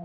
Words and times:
Uh, 0.00 0.04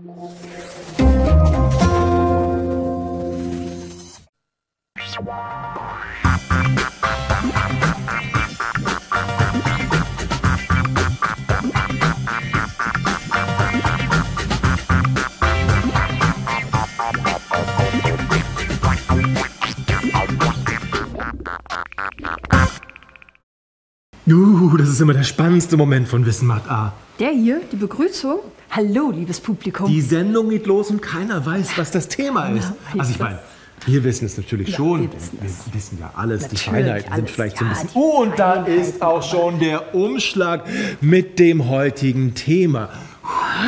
das 24.76 24.88
ist 24.88 25.00
immer 25.00 25.12
der 25.12 25.22
spannendste 25.22 25.76
Moment 25.76 26.08
von 26.08 26.26
Wissen 26.26 26.48
macht 26.48 26.68
A. 26.68 26.92
Der 27.20 27.30
hier, 27.30 27.60
die 27.70 27.76
Begrüßung? 27.76 28.40
Hallo, 28.76 29.10
liebes 29.12 29.40
Publikum. 29.40 29.86
Die 29.88 30.00
Sendung 30.00 30.50
geht 30.50 30.66
los 30.66 30.90
und 30.90 31.00
keiner 31.00 31.44
weiß, 31.46 31.76
was 31.78 31.90
das 31.92 32.08
Thema 32.08 32.48
ist. 32.48 32.72
Ja, 32.92 33.00
Also 33.00 33.12
ich 33.12 33.18
meine, 33.20 33.38
wir 33.86 34.02
wissen 34.02 34.24
es 34.26 34.36
natürlich 34.36 34.70
Ja, 34.70 34.76
schon. 34.76 35.02
wir 35.02 35.12
wissen 35.12 35.38
wir 35.40 35.74
wissen 35.74 35.98
ja 36.00 36.10
alles. 36.16 36.48
die 36.48 36.56
Natürlich 36.56 36.62
Feinheiten 36.64 37.02
sind 37.04 37.12
alles. 37.12 37.30
vielleicht 37.30 37.58
so 37.58 37.64
ein 37.64 37.68
Ja, 37.70 37.72
bisschen. 37.74 37.88
die 37.94 37.98
Oh, 37.98 38.22
und 38.22 38.38
da 38.38 38.52
Feinheiten. 38.54 38.80
ist 38.80 39.02
auch 39.02 39.22
schon 39.22 39.60
der 39.60 39.94
Umschlag 39.94 40.64
mit 41.00 41.38
dem 41.38 41.68
heutigen 41.68 42.34
Thema. 42.34 42.88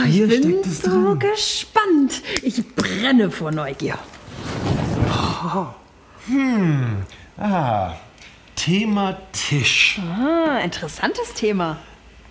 Hier 0.07 0.29
Ich 0.29 0.41
bin 0.43 0.63
so 0.65 0.89
drin. 0.91 1.19
gespannt. 1.21 2.23
Ich 2.43 2.67
brenne 2.75 3.31
vor 3.31 3.53
Neugier. 3.53 3.99
Ah, 7.39 7.93
Thema 8.57 9.19
Tisch. 9.33 10.01
Ah, 10.01 10.59
interessantes 10.65 11.33
Thema. 11.35 11.77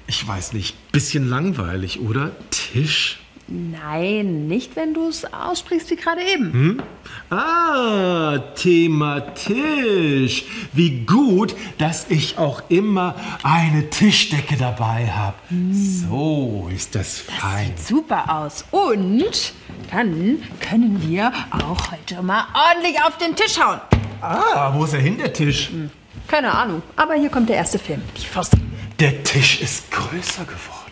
Ich 0.08 0.27
weiß 0.27 0.54
nicht, 0.54 0.91
bisschen 0.91 1.30
langweilig, 1.30 2.00
oder? 2.00 2.32
Tisch? 2.52 3.20
Nein, 3.48 4.48
nicht, 4.48 4.76
wenn 4.76 4.95
du 4.95 5.08
es 5.08 5.23
aussprichst 5.31 5.91
wie 5.91 5.95
gerade 5.95 6.22
eben. 6.23 6.81
Ah, 7.30 8.39
Thema 8.56 9.20
Tisch. 9.36 10.45
Wie 10.73 11.06
gut, 11.06 11.56
dass 11.78 12.08
ich 12.09 12.39
auch 12.39 12.64
immer 12.70 13.16
eine 13.44 13.89
Tischdecke 13.92 14.58
dabei 14.58 15.08
habe. 15.12 15.36
So 15.72 16.69
ist 16.73 16.95
das 16.95 17.19
fein. 17.19 17.73
Sieht 17.75 17.88
super 17.88 18.31
aus. 18.36 18.66
Und 18.72 19.53
dann 19.92 20.42
können 20.59 21.08
wir 21.08 21.31
auch 21.52 21.92
heute 21.92 22.23
mal 22.23 22.45
ordentlich 22.53 23.00
auf 23.03 23.17
den 23.17 23.36
Tisch 23.36 23.59
hauen. 23.59 23.80
Ah, 24.22 24.72
wo 24.73 24.86
ist 24.86 24.94
er 24.94 25.02
hin, 25.02 25.17
der 25.19 25.34
Tisch? 25.34 25.69
Keine 26.28 26.54
Ahnung, 26.54 26.81
aber 26.95 27.14
hier 27.14 27.30
kommt 27.30 27.50
der 27.50 27.58
erste 27.58 27.80
Film. 27.80 28.02
Die 28.18 28.26
Faust. 28.26 28.54
Der 29.00 29.23
Tisch 29.23 29.62
ist 29.62 29.92
größer 29.92 30.44
geworden. 30.44 30.92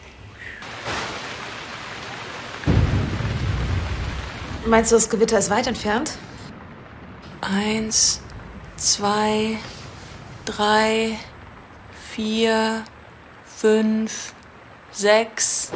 Meinst 4.66 4.92
du, 4.92 4.96
das 4.96 5.10
Gewitter 5.10 5.38
ist 5.40 5.50
weit 5.50 5.68
entfernt? 5.68 6.12
Eins, 7.42 8.22
zwei, 8.78 9.58
drei, 10.46 11.18
vier, 12.12 12.84
fünf, 13.46 14.34
sechs. 14.92 15.72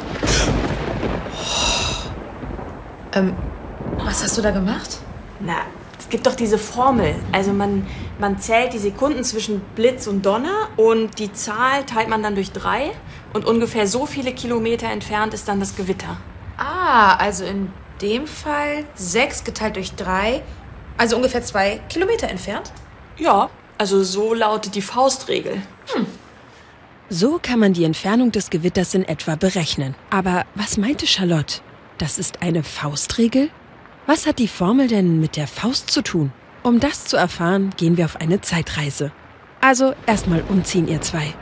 Was 3.98 4.22
hast 4.22 4.38
du 4.38 4.42
da 4.42 4.50
gemacht? 4.50 4.98
Na, 5.40 5.66
es 6.08 6.12
gibt 6.12 6.26
doch 6.26 6.36
diese 6.36 6.56
Formel. 6.56 7.14
Also 7.32 7.52
man, 7.52 7.86
man 8.18 8.38
zählt 8.38 8.72
die 8.72 8.78
Sekunden 8.78 9.24
zwischen 9.24 9.60
Blitz 9.74 10.06
und 10.06 10.24
Donner 10.24 10.70
und 10.78 11.18
die 11.18 11.34
Zahl 11.34 11.84
teilt 11.84 12.08
man 12.08 12.22
dann 12.22 12.34
durch 12.34 12.50
drei 12.50 12.92
und 13.34 13.44
ungefähr 13.44 13.86
so 13.86 14.06
viele 14.06 14.32
Kilometer 14.32 14.88
entfernt 14.88 15.34
ist 15.34 15.48
dann 15.48 15.60
das 15.60 15.76
Gewitter. 15.76 16.16
Ah, 16.56 17.16
also 17.16 17.44
in 17.44 17.70
dem 18.00 18.26
Fall 18.26 18.86
sechs 18.94 19.44
geteilt 19.44 19.76
durch 19.76 19.96
drei, 19.96 20.40
also 20.96 21.14
ungefähr 21.14 21.42
zwei 21.42 21.78
Kilometer 21.90 22.28
entfernt. 22.28 22.72
Ja, 23.18 23.50
also 23.76 24.02
so 24.02 24.32
lautet 24.32 24.76
die 24.76 24.82
Faustregel. 24.82 25.60
So 27.10 27.38
kann 27.40 27.58
man 27.58 27.74
die 27.74 27.84
Entfernung 27.84 28.32
des 28.32 28.48
Gewitters 28.48 28.94
in 28.94 29.04
etwa 29.04 29.36
berechnen. 29.36 29.94
Aber 30.08 30.46
was 30.54 30.78
meinte 30.78 31.06
Charlotte? 31.06 31.60
Das 31.98 32.18
ist 32.18 32.40
eine 32.40 32.62
Faustregel? 32.62 33.50
Was 34.08 34.26
hat 34.26 34.38
die 34.38 34.48
Formel 34.48 34.88
denn 34.88 35.20
mit 35.20 35.36
der 35.36 35.46
Faust 35.46 35.90
zu 35.90 36.00
tun? 36.00 36.32
Um 36.62 36.80
das 36.80 37.04
zu 37.04 37.18
erfahren, 37.18 37.74
gehen 37.76 37.98
wir 37.98 38.06
auf 38.06 38.16
eine 38.16 38.40
Zeitreise. 38.40 39.12
Also 39.60 39.92
erstmal 40.06 40.42
umziehen, 40.48 40.88
ihr 40.88 41.02
zwei. 41.02 41.34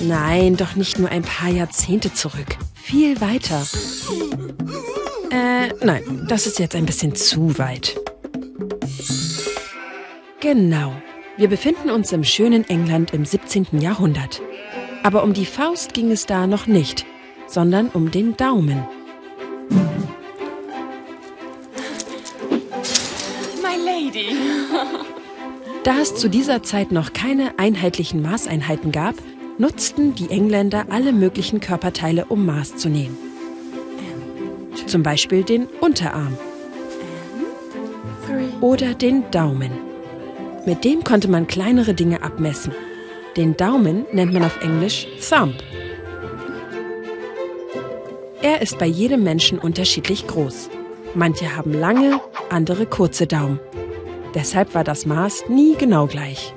Nein, 0.00 0.56
doch 0.56 0.74
nicht 0.74 0.98
nur 0.98 1.10
ein 1.10 1.20
paar 1.20 1.50
Jahrzehnte 1.50 2.14
zurück. 2.14 2.56
Viel 2.72 3.20
weiter. 3.20 3.66
Äh, 5.30 5.74
nein, 5.84 6.24
das 6.30 6.46
ist 6.46 6.58
jetzt 6.58 6.76
ein 6.76 6.86
bisschen 6.86 7.14
zu 7.14 7.58
weit. 7.58 8.00
Genau. 10.40 10.94
Wir 11.36 11.48
befinden 11.48 11.90
uns 11.90 12.10
im 12.10 12.24
schönen 12.24 12.66
England 12.70 13.12
im 13.12 13.26
17. 13.26 13.66
Jahrhundert. 13.82 14.40
Aber 15.02 15.24
um 15.24 15.34
die 15.34 15.44
Faust 15.44 15.92
ging 15.92 16.10
es 16.10 16.24
da 16.24 16.46
noch 16.46 16.66
nicht, 16.66 17.04
sondern 17.46 17.90
um 17.90 18.10
den 18.10 18.34
Daumen. 18.34 18.82
Lady. 24.12 24.36
Da 25.84 25.98
es 26.00 26.14
zu 26.14 26.28
dieser 26.30 26.62
Zeit 26.62 26.92
noch 26.92 27.12
keine 27.12 27.58
einheitlichen 27.58 28.22
Maßeinheiten 28.22 28.92
gab, 28.92 29.16
nutzten 29.58 30.14
die 30.14 30.30
Engländer 30.30 30.86
alle 30.90 31.12
möglichen 31.12 31.58
Körperteile, 31.58 32.26
um 32.26 32.46
Maß 32.46 32.76
zu 32.76 32.88
nehmen. 32.88 33.18
Zum 34.86 35.02
Beispiel 35.02 35.42
den 35.42 35.66
Unterarm 35.80 36.38
oder 38.60 38.94
den 38.94 39.28
Daumen. 39.32 39.72
Mit 40.66 40.84
dem 40.84 41.02
konnte 41.02 41.28
man 41.28 41.48
kleinere 41.48 41.94
Dinge 41.94 42.22
abmessen. 42.22 42.72
Den 43.36 43.56
Daumen 43.56 44.06
nennt 44.12 44.32
man 44.32 44.44
auf 44.44 44.62
Englisch 44.62 45.08
Thumb. 45.28 45.56
Er 48.40 48.62
ist 48.62 48.78
bei 48.78 48.86
jedem 48.86 49.24
Menschen 49.24 49.58
unterschiedlich 49.58 50.28
groß. 50.28 50.70
Manche 51.14 51.56
haben 51.56 51.72
lange, 51.72 52.20
andere 52.50 52.86
kurze 52.86 53.26
Daumen. 53.26 53.58
Deshalb 54.34 54.74
war 54.74 54.84
das 54.84 55.06
Maß 55.06 55.44
nie 55.48 55.76
genau 55.76 56.06
gleich. 56.06 56.54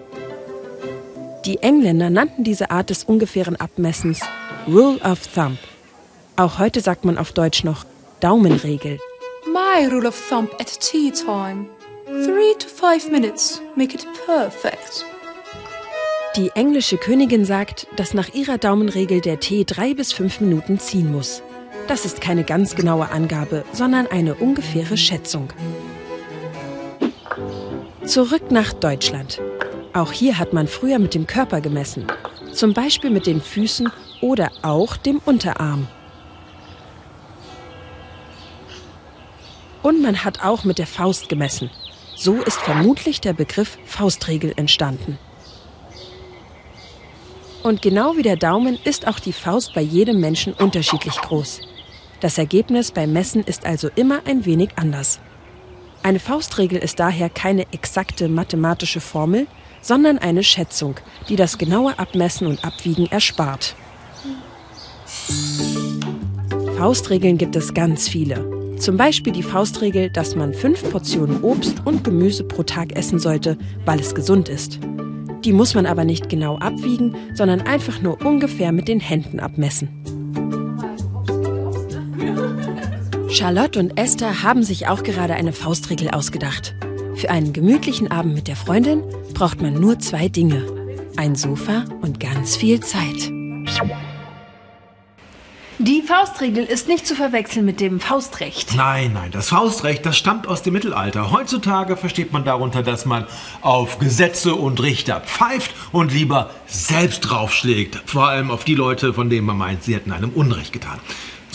Die 1.46 1.62
Engländer 1.62 2.09
nannten 2.09 2.44
diese 2.44 2.72
Art 2.72 2.90
des 2.90 3.03
ungefähren 3.03 3.56
Abmessens 3.56 4.22
Rule 4.68 5.00
of 5.02 5.28
Thumb. 5.28 5.58
Auch 6.38 6.58
heute 6.59 6.81
sagt 6.81 7.06
man 7.06 7.18
auf 7.18 7.31
Deutsch 7.34 7.64
noch 7.64 7.85
Daumenregel. 8.19 8.97
My 9.46 9.85
rule 9.88 10.08
of 10.08 10.19
thumb 10.28 10.50
at 10.59 10.80
tea 10.80 11.12
time. 11.12 11.68
Three 12.06 12.53
to 12.58 12.68
five 12.68 13.12
minutes 13.12 13.62
make 13.75 13.94
it 13.94 14.08
perfect. 14.25 15.06
Die 16.35 16.50
englische 16.56 16.97
Königin 16.97 17.46
sagt, 17.46 17.88
dass 17.96 18.14
nach 18.14 18.34
ihrer 18.34 18.58
Daumenregel 18.58 19.22
der 19.22 19.40
Tee 19.40 19.64
drei 19.64 19.94
bis 19.94 20.12
fünf 20.12 20.41
Minuten 20.41 20.80
ziehen 20.80 21.12
muss. 21.12 21.41
Das 21.88 22.03
ist 22.03 22.19
keine 22.19 22.44
ganz 22.44 22.75
genaue 22.75 23.09
Angabe, 23.12 23.64
sondern 23.72 24.08
eine 24.08 24.35
ungefähre 24.35 24.97
Schätzung. 24.97 25.50
Zurück 28.05 28.51
nach 28.51 28.71
Deutschland. 28.71 29.41
Auch 29.93 30.11
hier 30.11 30.38
hat 30.38 30.53
man 30.53 30.67
früher 30.67 30.99
mit 30.99 31.16
dem 31.16 31.25
Körper 31.25 31.59
gemessen. 31.59 32.05
Zum 32.53 32.73
Beispiel 32.73 33.09
mit 33.09 33.25
den 33.25 33.41
Füßen 33.41 33.91
oder 34.21 34.51
auch 34.61 34.95
dem 34.95 35.19
Unterarm. 35.25 35.88
Und 39.81 40.03
man 40.03 40.23
hat 40.23 40.43
auch 40.43 40.63
mit 40.63 40.77
der 40.77 40.85
Faust 40.85 41.29
gemessen. 41.29 41.71
So 42.16 42.35
ist 42.35 42.61
vermutlich 42.61 43.21
der 43.21 43.33
Begriff 43.33 43.79
Faustregel 43.85 44.53
entstanden. 44.55 45.17
Und 47.63 47.81
genau 47.81 48.17
wie 48.17 48.23
der 48.23 48.37
Daumen 48.37 48.77
ist 48.83 49.07
auch 49.07 49.19
die 49.19 49.33
Faust 49.33 49.73
bei 49.73 49.81
jedem 49.81 50.19
Menschen 50.19 50.53
unterschiedlich 50.53 51.16
groß. 51.16 51.61
Das 52.19 52.37
Ergebnis 52.37 52.91
beim 52.91 53.13
Messen 53.13 53.43
ist 53.43 53.66
also 53.66 53.90
immer 53.96 54.22
ein 54.25 54.46
wenig 54.46 54.69
anders. 54.75 55.19
Eine 56.05 56.19
Faustregel 56.19 56.78
ist 56.78 56.99
daher 56.99 57.31
keine 57.31 57.66
exakte 57.73 58.29
mathematische 58.29 59.02
Formel, 59.02 59.47
sondern 59.81 60.19
eine 60.19 60.43
Schätzung, 60.43 60.97
die 61.29 61.35
das 61.35 61.57
genaue 61.57 61.97
Abmessen 61.97 62.46
und 62.46 62.63
Abwiegen 62.63 63.07
erspart. 63.07 63.75
Faustregeln 66.78 67.40
gibt 67.40 67.55
es 67.55 67.73
ganz 67.73 68.07
viele. 68.07 68.78
Zum 68.78 68.97
Beispiel 68.97 69.34
die 69.34 69.41
Faustregel, 69.41 70.11
dass 70.11 70.35
man 70.35 70.53
fünf 70.53 70.87
Portionen 70.91 71.41
Obst 71.41 71.81
und 71.85 72.03
Gemüse 72.03 72.43
pro 72.43 72.61
Tag 72.61 72.96
essen 72.96 73.17
sollte, 73.17 73.58
weil 73.85 73.99
es 73.99 74.13
gesund 74.13 74.47
ist. 74.47 74.78
Die 75.43 75.53
muss 75.53 75.73
man 75.73 75.87
aber 75.87 76.05
nicht 76.05 76.29
genau 76.29 76.59
abwiegen, 76.59 77.16
sondern 77.34 77.61
einfach 77.61 77.99
nur 78.03 78.23
ungefähr 78.23 78.72
mit 78.72 78.87
den 78.87 78.99
Händen 78.99 79.40
abmessen. 79.40 80.04
Charlotte 83.35 83.78
und 83.78 83.97
Esther 83.99 84.43
haben 84.43 84.64
sich 84.64 84.87
auch 84.87 85.03
gerade 85.03 85.34
eine 85.34 85.52
Faustregel 85.52 86.09
ausgedacht. 86.11 86.73
Für 87.16 87.29
einen 87.29 87.52
gemütlichen 87.52 88.09
Abend 88.09 88.34
mit 88.34 88.47
der 88.47 88.55
Freundin 88.55 89.03
braucht 89.34 89.61
man 89.61 89.73
nur 89.73 89.99
zwei 89.99 90.29
Dinge. 90.29 90.66
Ein 91.17 91.35
Sofa 91.35 91.84
und 92.02 92.22
ganz 92.22 92.55
viel 92.55 92.79
Zeit. 92.79 93.29
Die 95.79 96.02
Faustregel 96.02 96.64
ist 96.64 96.87
nicht 96.87 97.05
zu 97.05 97.14
verwechseln 97.14 97.66
mit 97.66 97.82
dem 97.82 97.99
Faustrecht. 97.99 98.73
Nein, 98.73 99.11
nein, 99.11 99.32
das 99.32 99.49
Faustrecht, 99.49 100.05
das 100.05 100.17
stammt 100.17 100.47
aus 100.47 100.64
dem 100.64 100.72
Mittelalter. 100.72 101.32
Heutzutage 101.32 101.97
versteht 101.97 102.32
man 102.32 102.46
darunter, 102.46 102.84
dass 102.84 103.05
man 103.05 103.28
auf 103.59 103.99
Gesetze 103.99 104.55
und 104.55 104.82
Richter 104.82 105.20
pfeift 105.20 105.76
und 105.91 106.14
lieber 106.14 106.52
selbst 106.67 107.20
draufschlägt. 107.20 108.02
Vor 108.05 108.29
allem 108.29 108.49
auf 108.49 108.64
die 108.64 108.76
Leute, 108.76 109.14
von 109.14 109.29
denen 109.29 109.46
man 109.46 109.58
meint, 109.58 109.84
sie 109.84 109.93
hätten 109.93 110.14
einem 110.14 110.29
Unrecht 110.29 110.72
getan. 110.72 111.02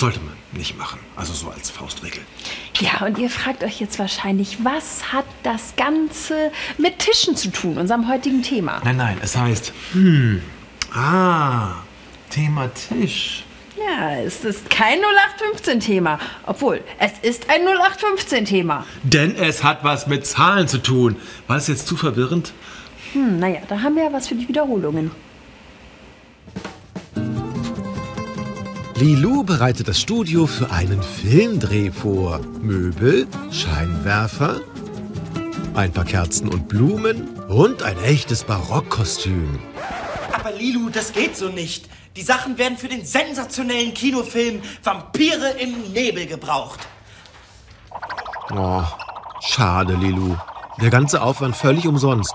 Sollte 0.01 0.21
man 0.21 0.33
nicht 0.53 0.79
machen. 0.79 0.99
Also 1.15 1.35
so 1.35 1.51
als 1.51 1.69
Faustregel. 1.69 2.23
Ja, 2.79 3.07
und 3.07 3.19
ihr 3.19 3.29
fragt 3.29 3.63
euch 3.63 3.83
jetzt 3.83 3.99
wahrscheinlich, 3.99 4.65
was 4.65 5.13
hat 5.13 5.27
das 5.43 5.77
Ganze 5.77 6.53
mit 6.79 7.01
Tischen 7.01 7.37
zu 7.37 7.51
tun, 7.51 7.77
unserem 7.77 8.09
heutigen 8.09 8.43
Thema? 8.43 8.81
Nein, 8.83 8.97
nein, 8.97 9.19
es 9.23 9.37
heißt, 9.37 9.75
hm, 9.93 10.41
ah, 10.95 11.83
Thema 12.31 12.71
Tisch. 12.73 13.45
Ja, 13.77 14.17
es 14.21 14.43
ist 14.43 14.71
kein 14.71 15.01
0815-Thema. 15.01 16.19
Obwohl, 16.47 16.81
es 16.99 17.13
ist 17.21 17.51
ein 17.51 17.61
0815-Thema. 17.69 18.87
Denn 19.03 19.37
es 19.37 19.63
hat 19.63 19.85
was 19.85 20.07
mit 20.07 20.27
Zahlen 20.27 20.67
zu 20.67 20.79
tun. 20.79 21.17
War 21.47 21.59
es 21.59 21.67
jetzt 21.67 21.87
zu 21.87 21.99
verwirrend? 21.99 22.55
Hm, 23.13 23.39
naja, 23.39 23.61
da 23.69 23.83
haben 23.83 23.97
wir 23.97 24.05
ja 24.05 24.13
was 24.15 24.29
für 24.29 24.35
die 24.35 24.49
Wiederholungen. 24.49 25.11
Lilou 29.01 29.45
bereitet 29.45 29.89
das 29.89 29.99
Studio 29.99 30.47
für 30.47 30.71
einen 30.71 31.03
Filmdreh 31.03 31.91
vor. 31.91 32.41
Möbel, 32.61 33.27
Scheinwerfer, 33.51 34.61
ein 35.75 35.91
paar 35.91 36.05
Kerzen 36.05 36.49
und 36.49 36.69
Blumen 36.69 37.27
und 37.49 37.83
ein 37.83 37.99
echtes 38.05 38.45
Barockkostüm. 38.45 39.59
Aber 40.35 40.53
Lilu, 40.53 40.91
das 40.91 41.15
geht 41.15 41.35
so 41.35 41.49
nicht. 41.49 41.89
Die 42.15 42.21
Sachen 42.21 42.59
werden 42.59 42.77
für 42.77 42.89
den 42.89 43.03
sensationellen 43.03 43.95
Kinofilm 43.95 44.61
Vampire 44.83 45.53
im 45.59 45.93
Nebel 45.95 46.27
gebraucht. 46.27 46.81
Oh, 48.55 48.83
schade, 49.41 49.95
Lilou. 49.95 50.37
Der 50.83 50.91
ganze 50.91 51.23
Aufwand 51.23 51.57
völlig 51.57 51.87
umsonst. 51.87 52.35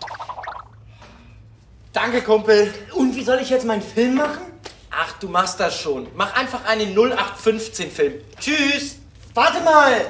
Danke, 1.94 2.24
Kumpel. 2.24 2.74
Und 2.96 3.16
wie 3.16 3.24
soll 3.24 3.38
ich 3.40 3.52
jetzt 3.52 3.68
meinen 3.68 3.84
Film 3.84 4.16
machen? 4.16 4.55
Ach, 4.98 5.12
du 5.20 5.28
machst 5.28 5.60
das 5.60 5.78
schon. 5.78 6.08
Mach 6.16 6.34
einfach 6.36 6.64
einen 6.66 6.96
0815-Film. 6.96 8.14
Tschüss. 8.40 8.98
Warte 9.34 9.62
mal. 9.62 10.06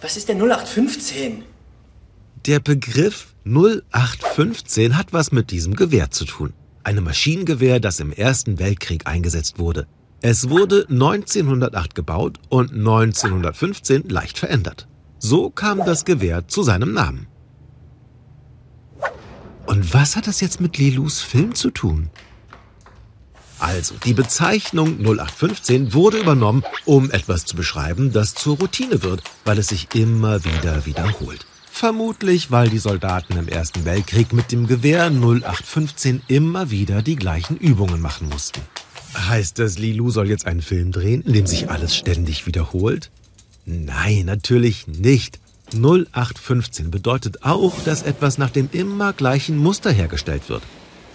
Was 0.00 0.16
ist 0.16 0.28
der 0.28 0.36
0815? 0.36 1.44
Der 2.46 2.60
Begriff 2.60 3.34
0815 3.44 4.96
hat 4.96 5.12
was 5.12 5.32
mit 5.32 5.50
diesem 5.50 5.74
Gewehr 5.74 6.10
zu 6.12 6.24
tun. 6.24 6.52
Einem 6.84 7.04
Maschinengewehr, 7.04 7.80
das 7.80 7.98
im 7.98 8.12
Ersten 8.12 8.60
Weltkrieg 8.60 9.06
eingesetzt 9.06 9.58
wurde. 9.58 9.88
Es 10.22 10.48
wurde 10.48 10.86
1908 10.88 11.94
gebaut 11.96 12.38
und 12.48 12.70
1915 12.72 14.08
leicht 14.08 14.38
verändert. 14.38 14.86
So 15.18 15.50
kam 15.50 15.84
das 15.84 16.04
Gewehr 16.04 16.46
zu 16.46 16.62
seinem 16.62 16.92
Namen. 16.92 17.26
Und 19.66 19.92
was 19.92 20.16
hat 20.16 20.26
das 20.26 20.40
jetzt 20.40 20.60
mit 20.60 20.78
Lilus 20.78 21.20
Film 21.20 21.54
zu 21.54 21.70
tun? 21.70 22.10
Also, 23.60 23.94
die 24.04 24.14
Bezeichnung 24.14 24.98
0815 25.00 25.92
wurde 25.92 26.18
übernommen, 26.18 26.64
um 26.86 27.10
etwas 27.10 27.44
zu 27.44 27.56
beschreiben, 27.56 28.10
das 28.12 28.34
zur 28.34 28.56
Routine 28.56 29.02
wird, 29.02 29.22
weil 29.44 29.58
es 29.58 29.68
sich 29.68 29.88
immer 29.94 30.44
wieder 30.44 30.86
wiederholt. 30.86 31.44
Vermutlich, 31.70 32.50
weil 32.50 32.68
die 32.68 32.78
Soldaten 32.78 33.36
im 33.36 33.48
Ersten 33.48 33.84
Weltkrieg 33.84 34.32
mit 34.32 34.50
dem 34.50 34.66
Gewehr 34.66 35.06
0815 35.06 36.22
immer 36.26 36.70
wieder 36.70 37.02
die 37.02 37.16
gleichen 37.16 37.56
Übungen 37.56 38.00
machen 38.00 38.28
mussten. 38.28 38.60
Heißt 39.14 39.58
das, 39.58 39.78
Lilu 39.78 40.10
soll 40.10 40.28
jetzt 40.28 40.46
einen 40.46 40.62
Film 40.62 40.90
drehen, 40.90 41.22
in 41.22 41.32
dem 41.32 41.46
sich 41.46 41.70
alles 41.70 41.94
ständig 41.94 42.46
wiederholt? 42.46 43.10
Nein, 43.66 44.24
natürlich 44.24 44.86
nicht. 44.88 45.38
0815 45.74 46.90
bedeutet 46.90 47.44
auch, 47.44 47.78
dass 47.84 48.02
etwas 48.02 48.38
nach 48.38 48.50
dem 48.50 48.68
immer 48.72 49.12
gleichen 49.12 49.56
Muster 49.56 49.90
hergestellt 49.90 50.48
wird. 50.48 50.62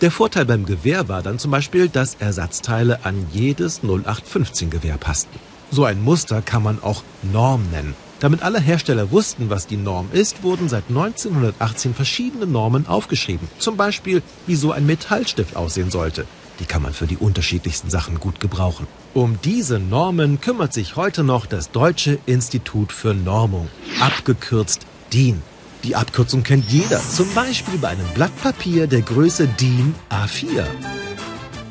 Der 0.01 0.12
Vorteil 0.12 0.44
beim 0.44 0.65
Gewehr 0.65 1.07
war 1.07 1.24
dann 1.24 1.39
zum 1.39 1.51
Beispiel, 1.51 1.88
dass 1.88 2.15
Ersatzteile 2.15 3.06
an 3.06 3.27
jedes 3.31 3.81
0815-Gewehr 3.81 4.97
passten. 4.97 5.39
So 5.71 5.86
ein 5.86 6.03
Muster 6.03 6.42
kann 6.42 6.63
man 6.63 6.83
auch 6.83 7.01
Norm 7.24 7.69
nennen. 7.71 7.95
Damit 8.19 8.44
alle 8.44 8.59
Hersteller 8.59 9.12
wussten, 9.12 9.50
was 9.50 9.68
die 9.68 9.77
Norm 9.77 10.09
ist, 10.12 10.44
wurden 10.44 10.68
seit 10.68 10.89
1918 10.89 11.94
verschiedene 11.94 12.45
Normen 12.45 12.88
aufgeschrieben. 12.88 13.47
Zum 13.57 13.77
Beispiel, 13.77 14.21
wie 14.47 14.56
so 14.56 14.74
ein 14.74 14.86
Metallstift 14.86 15.56
aussehen 15.56 15.92
sollte. 15.92 16.25
Die 16.59 16.65
kann 16.65 16.81
man 16.81 16.94
für 16.94 17.07
die 17.07 17.18
unterschiedlichsten 17.18 17.89
Sachen 17.89 18.19
gut 18.19 18.42
gebrauchen. 18.42 18.88
Um 19.13 19.39
diese 19.44 19.80
Normen 19.80 20.42
kümmert 20.42 20.74
sich 20.74 20.97
heute 20.97 21.24
noch 21.24 21.45
das 21.45 21.71
Deutsche 21.71 22.19
Institut 22.25 22.92
für 22.92 23.13
Normung, 23.13 23.69
abgekürzt 24.01 24.81
DIN. 25.13 25.42
Die 25.85 25.95
Abkürzung 25.95 26.41
kennt 26.41 26.67
jeder, 26.71 26.99
zum 26.99 27.31
Beispiel 27.35 27.77
bei 27.77 27.89
einem 27.89 28.07
Blatt 28.15 28.35
Papier 28.41 28.87
der 28.87 29.01
Größe 29.01 29.47
DIN 29.47 29.93
A4. 30.09 30.65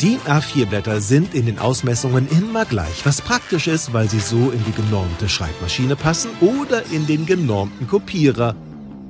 DIN 0.01 0.21
A4-Blätter 0.21 1.01
sind 1.01 1.35
in 1.35 1.47
den 1.47 1.59
Ausmessungen 1.59 2.29
immer 2.31 2.65
gleich, 2.65 3.05
was 3.05 3.21
praktisch 3.21 3.67
ist, 3.67 3.93
weil 3.93 4.09
sie 4.09 4.21
so 4.21 4.53
in 4.53 4.65
die 4.67 4.71
genormte 4.71 5.29
Schreibmaschine 5.29 5.97
passen 5.97 6.31
oder 6.41 6.85
in 6.93 7.09
den 7.09 7.27
genormten 7.27 7.89
Kopierer 7.89 8.55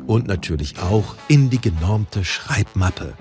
und 0.06 0.26
natürlich 0.26 0.78
auch 0.78 1.16
in 1.28 1.50
die 1.50 1.60
genormte 1.60 2.24
Schreibmappe. 2.24 3.12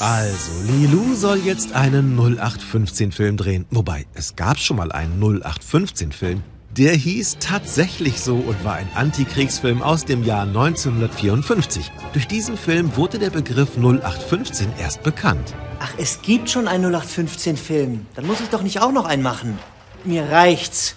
Also, 0.00 0.50
Lilu 0.66 1.14
soll 1.14 1.40
jetzt 1.44 1.74
einen 1.74 2.18
0815-Film 2.18 3.36
drehen. 3.36 3.66
Wobei, 3.70 4.06
es 4.14 4.34
gab 4.34 4.58
schon 4.58 4.78
mal 4.78 4.92
einen 4.92 5.22
0815-Film. 5.22 6.42
Der 6.78 6.94
hieß 6.94 7.36
tatsächlich 7.38 8.22
so 8.22 8.36
und 8.36 8.64
war 8.64 8.76
ein 8.76 8.88
Antikriegsfilm 8.94 9.82
aus 9.82 10.06
dem 10.06 10.24
Jahr 10.24 10.44
1954. 10.44 11.92
Durch 12.14 12.26
diesen 12.26 12.56
Film 12.56 12.96
wurde 12.96 13.18
der 13.18 13.28
Begriff 13.28 13.76
0815 13.76 14.72
erst 14.78 15.02
bekannt. 15.02 15.54
Ach, 15.80 15.92
es 15.98 16.22
gibt 16.22 16.48
schon 16.48 16.68
einen 16.68 16.94
0815-Film. 16.94 18.06
Dann 18.14 18.26
muss 18.26 18.40
ich 18.40 18.48
doch 18.48 18.62
nicht 18.62 18.80
auch 18.80 18.92
noch 18.92 19.04
einen 19.04 19.22
machen. 19.22 19.58
Mir 20.04 20.30
reicht's. 20.30 20.96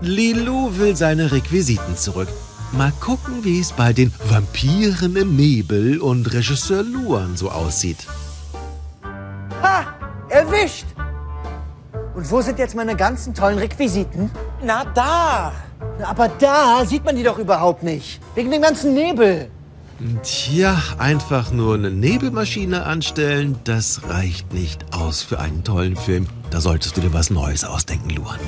Lilu 0.00 0.78
will 0.78 0.96
seine 0.96 1.32
Requisiten 1.32 1.94
zurück. 1.94 2.28
Mal 2.72 2.92
gucken, 2.98 3.44
wie 3.44 3.60
es 3.60 3.72
bei 3.72 3.92
den 3.92 4.10
Vampiren 4.30 5.16
im 5.16 5.36
Nebel 5.36 5.98
und 6.00 6.32
Regisseur 6.32 6.82
Luan 6.82 7.36
so 7.36 7.50
aussieht. 7.50 8.06
Ha! 9.62 9.94
Erwischt! 10.30 10.86
Und 12.18 12.28
wo 12.32 12.40
sind 12.40 12.58
jetzt 12.58 12.74
meine 12.74 12.96
ganzen 12.96 13.32
tollen 13.32 13.58
Requisiten? 13.58 14.28
Na 14.60 14.84
da. 14.84 15.52
Aber 16.02 16.26
da 16.26 16.84
sieht 16.84 17.04
man 17.04 17.14
die 17.14 17.22
doch 17.22 17.38
überhaupt 17.38 17.84
nicht. 17.84 18.20
Wegen 18.34 18.50
dem 18.50 18.60
ganzen 18.60 18.92
Nebel. 18.92 19.48
Tja, 20.24 20.76
einfach 20.98 21.52
nur 21.52 21.76
eine 21.76 21.92
Nebelmaschine 21.92 22.84
anstellen, 22.84 23.56
das 23.62 24.00
reicht 24.08 24.52
nicht 24.52 24.92
aus 24.92 25.22
für 25.22 25.38
einen 25.38 25.62
tollen 25.62 25.94
Film. 25.94 26.26
Da 26.50 26.60
solltest 26.60 26.96
du 26.96 27.02
dir 27.02 27.12
was 27.12 27.30
Neues 27.30 27.64
ausdenken, 27.64 28.10
Luan. 28.10 28.40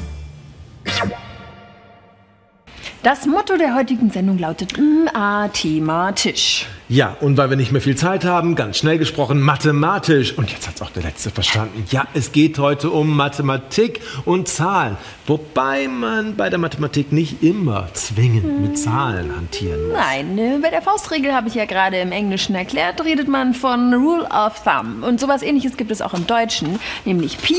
Das 3.04 3.24
Motto 3.24 3.56
der 3.56 3.76
heutigen 3.76 4.10
Sendung 4.10 4.38
lautet 4.38 4.76
MA 4.78 5.46
Thema 5.46 6.10
Tisch. 6.10 6.66
Ja, 6.90 7.16
und 7.20 7.36
weil 7.36 7.50
wir 7.50 7.56
nicht 7.56 7.70
mehr 7.70 7.80
viel 7.80 7.94
Zeit 7.94 8.24
haben, 8.24 8.56
ganz 8.56 8.76
schnell 8.76 8.98
gesprochen, 8.98 9.40
mathematisch. 9.40 10.36
Und 10.36 10.50
jetzt 10.50 10.66
hat's 10.66 10.82
auch 10.82 10.90
der 10.90 11.04
Letzte 11.04 11.30
verstanden. 11.30 11.84
Ja, 11.92 12.08
es 12.14 12.32
geht 12.32 12.58
heute 12.58 12.90
um 12.90 13.16
Mathematik 13.16 14.00
und 14.24 14.48
Zahlen. 14.48 14.96
Wobei 15.28 15.86
man 15.86 16.34
bei 16.34 16.50
der 16.50 16.58
Mathematik 16.58 17.12
nicht 17.12 17.44
immer 17.44 17.86
zwingend 17.92 18.60
mit 18.60 18.76
Zahlen 18.76 19.36
hantieren 19.36 19.86
muss. 19.86 19.96
Nein, 19.96 20.36
äh, 20.36 20.58
bei 20.60 20.70
der 20.70 20.82
Faustregel 20.82 21.32
habe 21.32 21.46
ich 21.46 21.54
ja 21.54 21.64
gerade 21.64 21.96
im 22.00 22.10
Englischen 22.10 22.56
erklärt, 22.56 23.04
redet 23.04 23.28
man 23.28 23.54
von 23.54 23.94
Rule 23.94 24.24
of 24.24 24.64
Thumb. 24.64 25.04
Und 25.04 25.20
sowas 25.20 25.42
ähnliches 25.42 25.76
gibt 25.76 25.92
es 25.92 26.02
auch 26.02 26.14
im 26.14 26.26
Deutschen, 26.26 26.80
nämlich 27.04 27.38
Pi 27.38 27.54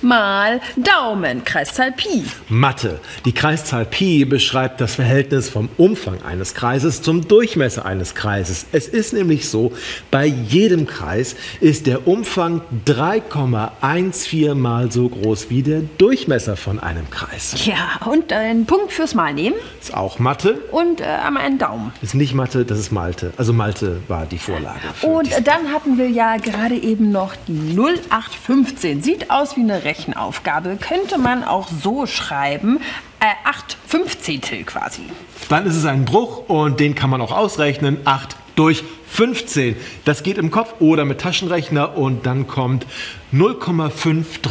mal 0.00 0.60
Daumen, 0.74 1.44
Kreiszahl 1.44 1.92
Pi. 1.92 2.24
Mathe. 2.48 2.98
Die 3.26 3.32
Kreiszahl 3.32 3.84
Pi 3.84 4.24
beschreibt 4.24 4.80
das 4.80 4.96
Verhältnis 4.96 5.48
vom 5.48 5.68
Umfang 5.76 6.20
eines 6.24 6.54
Kreises 6.54 7.00
zum 7.00 7.28
Durchmesser 7.28 7.86
eines 7.86 8.16
Kreises. 8.16 8.66
Es 8.72 8.88
ist 8.88 9.12
nämlich 9.12 9.48
so, 9.48 9.72
bei 10.10 10.26
jedem 10.26 10.86
Kreis 10.86 11.36
ist 11.60 11.86
der 11.86 12.08
Umfang 12.08 12.62
3,14 12.86 14.54
mal 14.54 14.90
so 14.90 15.08
groß 15.08 15.50
wie 15.50 15.62
der 15.62 15.80
Durchmesser 15.98 16.56
von 16.56 16.80
einem 16.80 17.08
Kreis. 17.10 17.54
Ja, 17.66 18.00
und 18.06 18.32
einen 18.32 18.66
Punkt 18.66 18.92
fürs 18.92 19.14
Mal 19.14 19.34
nehmen 19.34 19.56
Ist 19.80 19.94
auch 19.94 20.18
Mathe. 20.18 20.58
und 20.70 21.00
äh, 21.00 21.04
einmal 21.04 21.44
einen 21.44 21.58
Daumen. 21.58 21.92
Ist 22.02 22.14
nicht 22.14 22.34
Mathe, 22.34 22.64
das 22.64 22.78
ist 22.78 22.92
Malte. 22.92 23.32
Also 23.36 23.52
Malte 23.52 24.00
war 24.08 24.26
die 24.26 24.38
Vorlage. 24.38 24.80
Und 25.02 25.30
dann 25.44 25.72
hatten 25.72 25.98
wir 25.98 26.08
ja 26.08 26.36
gerade 26.38 26.74
eben 26.76 27.12
noch 27.12 27.34
die 27.46 27.76
0815. 27.76 29.02
Sieht 29.02 29.30
aus 29.30 29.56
wie 29.56 29.60
eine 29.60 29.84
Rechenaufgabe. 29.84 30.76
Könnte 30.80 31.18
man 31.18 31.44
auch 31.44 31.68
so 31.82 32.06
schreiben. 32.06 32.78
Äh, 33.20 33.26
8 33.48 33.76
Fünfzehntel 33.86 34.64
quasi. 34.64 35.02
dann 35.48 35.64
ist 35.66 35.76
es 35.76 35.84
ein 35.84 36.04
Bruch 36.04 36.48
und 36.48 36.80
den 36.80 36.94
kann 36.96 37.08
man 37.10 37.20
auch 37.20 37.30
ausrechnen. 37.30 37.98
8 38.04 38.36
durch 38.56 38.84
15. 39.08 39.76
Das 40.04 40.22
geht 40.22 40.38
im 40.38 40.50
Kopf 40.50 40.80
oder 40.80 41.04
mit 41.04 41.20
Taschenrechner 41.20 41.96
und 41.96 42.26
dann 42.26 42.46
kommt 42.46 42.86
0,533 43.32 44.42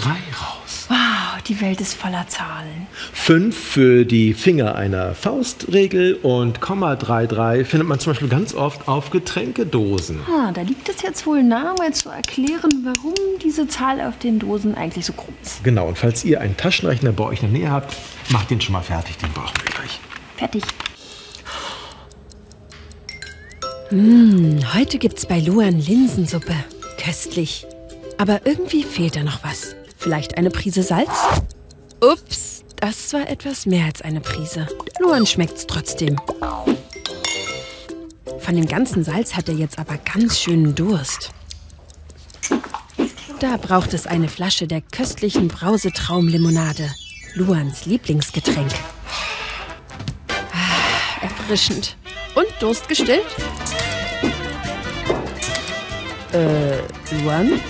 raus. 0.00 0.86
Wow, 0.88 1.40
die 1.46 1.60
Welt 1.60 1.80
ist 1.80 1.94
voller 1.94 2.26
Zahlen. 2.28 2.86
5 3.12 3.56
für 3.56 4.04
die 4.04 4.34
Finger 4.34 4.74
einer 4.74 5.14
Faustregel 5.14 6.14
und 6.14 6.60
0,33 6.60 7.64
findet 7.64 7.88
man 7.88 7.98
zum 8.00 8.12
Beispiel 8.12 8.28
ganz 8.28 8.54
oft 8.54 8.88
auf 8.88 9.10
Getränkedosen. 9.10 10.20
Ah, 10.28 10.50
da 10.52 10.62
liegt 10.62 10.88
es 10.88 11.02
jetzt 11.02 11.26
wohl 11.26 11.42
nahe, 11.42 11.74
mal 11.78 11.94
zu 11.94 12.08
erklären, 12.08 12.84
warum 12.84 13.14
diese 13.42 13.68
Zahl 13.68 14.00
auf 14.00 14.18
den 14.18 14.38
Dosen 14.38 14.74
eigentlich 14.74 15.06
so 15.06 15.12
krumm 15.12 15.34
ist. 15.42 15.62
Genau, 15.62 15.86
und 15.86 15.96
falls 15.96 16.24
ihr 16.24 16.40
einen 16.40 16.56
Taschenrechner 16.56 17.12
bei 17.12 17.24
euch 17.24 17.42
in 17.42 17.52
der 17.52 17.60
Nähe 17.60 17.70
habt, 17.70 17.96
macht 18.30 18.50
den 18.50 18.60
schon 18.60 18.72
mal 18.72 18.82
fertig, 18.82 19.16
den 19.18 19.32
brauchen 19.32 19.54
wir 19.62 19.72
gleich. 19.72 20.00
Fertig. 20.36 20.62
Mmh, 23.92 24.72
heute 24.72 24.98
gibt's 24.98 25.26
bei 25.26 25.40
Luan 25.40 25.80
Linsensuppe. 25.80 26.54
Köstlich. 26.96 27.66
Aber 28.18 28.46
irgendwie 28.46 28.84
fehlt 28.84 29.16
da 29.16 29.24
noch 29.24 29.42
was. 29.42 29.74
Vielleicht 29.96 30.38
eine 30.38 30.50
Prise 30.50 30.84
Salz? 30.84 31.10
Ups, 32.00 32.62
das 32.76 33.12
war 33.12 33.28
etwas 33.28 33.66
mehr 33.66 33.86
als 33.86 34.00
eine 34.00 34.20
Prise. 34.20 34.68
Luan 35.00 35.26
schmeckt's 35.26 35.66
trotzdem. 35.66 36.20
Von 38.38 38.54
dem 38.54 38.68
ganzen 38.68 39.02
Salz 39.02 39.34
hat 39.34 39.48
er 39.48 39.56
jetzt 39.56 39.80
aber 39.80 39.96
ganz 39.98 40.38
schönen 40.38 40.76
Durst. 40.76 41.32
Da 43.40 43.56
braucht 43.56 43.92
es 43.92 44.06
eine 44.06 44.28
Flasche 44.28 44.68
der 44.68 44.82
köstlichen 44.82 45.48
Brausetraumlimonade. 45.48 46.88
Luans 47.34 47.86
Lieblingsgetränk. 47.86 48.70
Ah, 50.52 51.24
erfrischend. 51.24 51.96
Und 52.36 52.46
Durst 52.60 52.88
gestillt? 52.88 53.26
Äh, 56.32 56.78
Luan? 57.22 57.60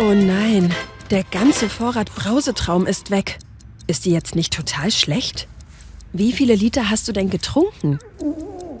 Oh 0.00 0.12
nein, 0.12 0.74
der 1.10 1.22
ganze 1.22 1.68
Vorrat 1.68 2.12
Brausetraum 2.16 2.86
ist 2.86 3.12
weg. 3.12 3.38
Ist 3.86 4.04
die 4.04 4.10
jetzt 4.10 4.34
nicht 4.34 4.52
total 4.52 4.90
schlecht? 4.90 5.46
Wie 6.12 6.32
viele 6.32 6.56
Liter 6.56 6.90
hast 6.90 7.06
du 7.06 7.12
denn 7.12 7.30
getrunken? 7.30 8.00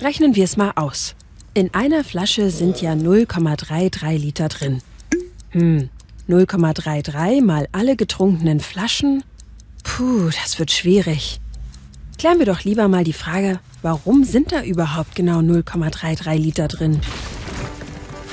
Rechnen 0.00 0.34
wir 0.34 0.42
es 0.42 0.56
mal 0.56 0.72
aus. 0.74 1.14
In 1.54 1.72
einer 1.72 2.02
Flasche 2.02 2.50
sind 2.50 2.82
ja 2.82 2.94
0,33 2.94 4.18
Liter 4.18 4.48
drin. 4.48 4.82
Hm, 5.50 5.88
0,33 6.28 7.42
mal 7.42 7.68
alle 7.70 7.94
getrunkenen 7.94 8.58
Flaschen? 8.58 9.22
Puh, 9.84 10.30
das 10.42 10.58
wird 10.58 10.72
schwierig. 10.72 11.40
Klären 12.18 12.38
wir 12.38 12.46
doch 12.46 12.64
lieber 12.64 12.88
mal 12.88 13.04
die 13.04 13.12
Frage, 13.12 13.60
warum 13.82 14.24
sind 14.24 14.52
da 14.52 14.62
überhaupt 14.62 15.14
genau 15.14 15.40
0,33 15.40 16.34
Liter 16.36 16.68
drin? 16.68 17.00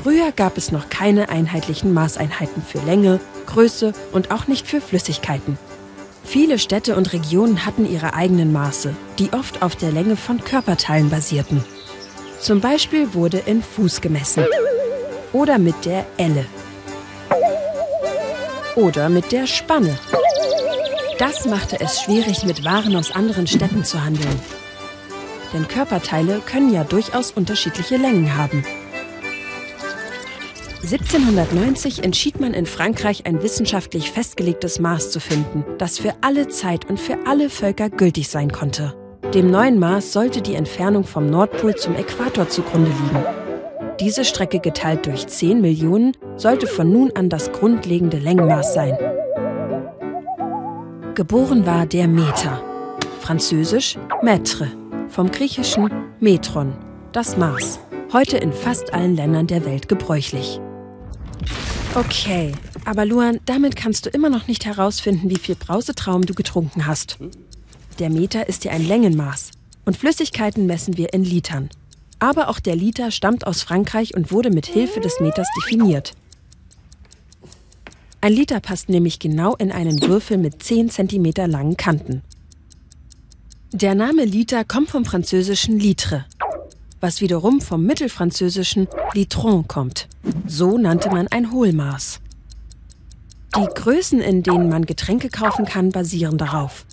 Früher 0.02 0.32
gab 0.32 0.58
es 0.58 0.72
noch 0.72 0.90
keine 0.90 1.30
einheitlichen 1.30 1.94
Maßeinheiten 1.94 2.64
für 2.64 2.80
Länge, 2.80 3.20
Größe 3.48 3.94
und 4.14 4.32
auch 4.32 4.48
nicht 4.48 4.68
für 4.68 4.80
Flüssigkeiten. 4.80 5.58
Viele 6.24 6.60
Städte 6.60 6.96
und 6.96 7.12
Regionen 7.12 7.66
hatten 7.66 7.92
ihre 7.92 8.14
eigenen 8.14 8.54
Maße, 8.54 8.96
die 9.18 9.34
oft 9.34 9.62
auf 9.62 9.76
der 9.76 9.92
Länge 9.92 10.16
von 10.16 10.44
Körperteilen 10.44 11.10
basierten. 11.10 11.64
Zum 12.40 12.62
Beispiel 12.62 13.14
wurde 13.14 13.40
in 13.40 13.62
Fuß 13.62 14.00
gemessen. 14.00 14.46
Oder 15.34 15.58
mit 15.58 15.86
der 15.86 16.06
Elle. 16.18 16.46
Oder 18.76 19.10
mit 19.10 19.32
der 19.32 19.48
Spanne. 19.48 19.98
Das 21.18 21.46
machte 21.46 21.82
es 21.82 22.02
schwierig, 22.02 22.46
mit 22.46 22.64
Waren 22.64 22.96
aus 22.96 23.12
anderen 23.12 23.48
Städten 23.48 23.84
zu 23.84 24.02
handeln. 24.04 24.40
Denn 25.54 25.68
Körperteile 25.68 26.42
können 26.46 26.72
ja 26.74 26.84
durchaus 26.84 27.32
unterschiedliche 27.32 27.98
Längen 27.98 28.36
haben. 28.38 28.64
1790 30.82 32.04
entschied 32.04 32.40
man 32.40 32.54
in 32.54 32.66
Frankreich 32.66 33.26
ein 33.26 33.44
wissenschaftlich 33.44 34.12
festgelegtes 34.12 34.80
Maß 34.80 35.12
zu 35.12 35.20
finden, 35.20 35.66
das 35.78 36.00
für 36.00 36.14
alle 36.22 36.48
Zeit 36.48 36.90
und 36.90 37.00
für 37.00 37.18
alle 37.28 37.50
Völker 37.50 37.90
gültig 37.90 38.30
sein 38.30 38.52
konnte. 38.52 38.96
Dem 39.34 39.52
neuen 39.52 39.78
Maß 39.78 40.14
sollte 40.14 40.42
die 40.42 40.56
Entfernung 40.56 41.04
vom 41.04 41.28
Nordpol 41.28 41.76
zum 41.76 41.96
Äquator 41.96 42.48
zugrunde 42.48 42.90
liegen. 42.90 43.24
Diese 44.00 44.24
Strecke 44.24 44.60
geteilt 44.60 45.06
durch 45.06 45.28
10 45.28 45.60
Millionen 45.60 46.16
sollte 46.38 46.66
von 46.66 46.92
nun 46.92 47.12
an 47.14 47.30
das 47.30 47.52
grundlegende 47.52 48.18
Längenmaß 48.18 48.74
sein. 48.74 48.98
Geboren 51.14 51.66
war 51.66 51.86
der 51.86 52.08
Meter, 52.08 52.64
französisch 53.20 53.98
Mètre, 54.24 54.68
vom 55.10 55.32
griechischen 55.32 55.90
Metron, 56.20 56.74
das 57.12 57.36
Maß, 57.36 57.80
heute 58.14 58.38
in 58.38 58.54
fast 58.54 58.94
allen 58.94 59.16
Ländern 59.16 59.48
der 59.48 59.66
Welt 59.66 59.90
gebräuchlich. 59.90 60.60
Okay, 61.96 62.52
aber 62.86 63.06
Luan, 63.06 63.40
damit 63.46 63.76
kannst 63.76 64.06
du 64.06 64.10
immer 64.12 64.30
noch 64.30 64.48
nicht 64.48 64.66
herausfinden, 64.66 65.30
wie 65.30 65.40
viel 65.40 65.56
Brausetraum 65.56 66.22
du 66.26 66.36
getrunken 66.36 66.86
hast. 66.86 67.18
Der 67.98 68.10
Meter 68.10 68.48
ist 68.48 68.64
ja 68.64 68.72
ein 68.72 68.88
Längenmaß 68.88 69.52
und 69.86 69.98
Flüssigkeiten 69.98 70.68
messen 70.68 70.98
wir 70.98 71.14
in 71.14 71.24
Litern. 71.24 71.70
Aber 72.20 72.50
auch 72.50 72.60
der 72.60 72.76
Liter 72.76 73.12
stammt 73.12 73.48
aus 73.48 73.64
Frankreich 73.64 74.14
und 74.16 74.32
wurde 74.32 74.52
mit 74.52 74.68
Hilfe 74.68 75.00
des 75.00 75.20
Meters 75.20 75.48
definiert. 75.58 76.14
Ein 78.22 78.34
Liter 78.34 78.60
passt 78.60 78.90
nämlich 78.90 79.20
genau 79.20 79.56
in 79.56 79.72
einen 79.72 80.02
Würfel 80.02 80.38
mit 80.38 80.62
10 80.62 80.90
cm 80.90 81.32
langen 81.48 81.78
Kanten. 81.78 82.22
Der 83.72 83.94
Name 83.94 84.26
Liter 84.26 84.64
kommt 84.66 84.90
vom 84.90 85.06
französischen 85.06 85.78
litre, 85.78 86.26
was 87.02 87.22
wiederum 87.22 87.62
vom 87.62 87.84
mittelfranzösischen 87.84 88.88
litron 89.14 89.68
kommt. 89.68 90.08
So 90.48 90.80
nannte 90.80 91.12
man 91.12 91.28
ein 91.28 91.52
Hohlmaß. 91.52 92.20
Die 93.56 93.68
Größen, 93.76 94.22
in 94.22 94.42
denen 94.42 94.70
man 94.70 94.88
Getränke 94.88 95.30
kaufen 95.30 95.66
kann, 95.66 95.92
basieren 95.92 96.40
darauf. 96.40 96.88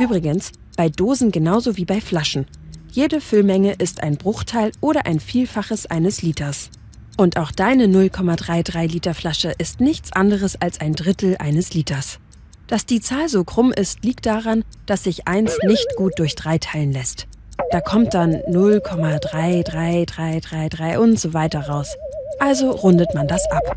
Übrigens, 0.00 0.52
bei 0.74 0.88
Dosen 0.88 1.32
genauso 1.32 1.76
wie 1.76 1.84
bei 1.84 2.00
Flaschen. 2.00 2.46
Jede 2.92 3.20
Füllmenge 3.20 3.74
ist 3.74 4.02
ein 4.02 4.16
Bruchteil 4.16 4.72
oder 4.80 5.04
ein 5.04 5.20
Vielfaches 5.20 5.84
eines 5.84 6.22
Liters. 6.22 6.70
Und 7.18 7.36
auch 7.36 7.52
deine 7.52 7.84
0,33 7.88 8.90
Liter 8.90 9.12
Flasche 9.12 9.52
ist 9.58 9.80
nichts 9.82 10.12
anderes 10.12 10.58
als 10.58 10.80
ein 10.80 10.94
Drittel 10.94 11.36
eines 11.38 11.74
Liters. 11.74 12.20
Dass 12.66 12.84
die 12.86 13.00
Zahl 13.00 13.28
so 13.28 13.44
krumm 13.44 13.70
ist, 13.72 14.02
liegt 14.04 14.26
daran, 14.26 14.64
dass 14.86 15.04
sich 15.04 15.28
eins 15.28 15.56
nicht 15.64 15.86
gut 15.96 16.18
durch 16.18 16.34
drei 16.34 16.58
teilen 16.58 16.92
lässt. 16.92 17.28
Da 17.70 17.80
kommt 17.80 18.14
dann 18.14 18.36
0,33333 18.48 20.96
und 20.96 21.18
so 21.18 21.34
weiter 21.34 21.68
raus. 21.68 21.94
Also 22.38 22.70
rundet 22.70 23.14
man 23.14 23.28
das 23.28 23.44
ab. 23.50 23.76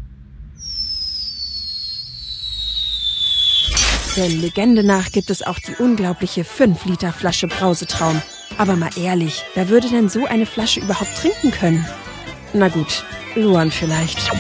Der 4.15 4.30
Legende 4.30 4.84
nach 4.84 5.12
gibt 5.12 5.30
es 5.30 5.44
auch 5.44 5.60
die 5.60 5.75
unglaubliche 5.75 6.46
5 6.46 6.86
Liter 6.86 7.12
Flasche 7.12 7.48
Brausetraum. 7.48 8.22
Aber 8.58 8.77
mal 8.77 8.92
ehrlich, 8.98 9.44
wer 9.56 9.68
würde 9.68 9.89
denn 9.89 10.08
so 10.08 10.25
eine 10.25 10.46
Flasche 10.46 10.80
überhaupt 10.80 11.18
trinken 11.18 11.51
können? 11.51 11.86
Na 12.54 12.70
gut, 12.70 13.04
Luan 13.36 13.72
vielleicht. 13.72 14.32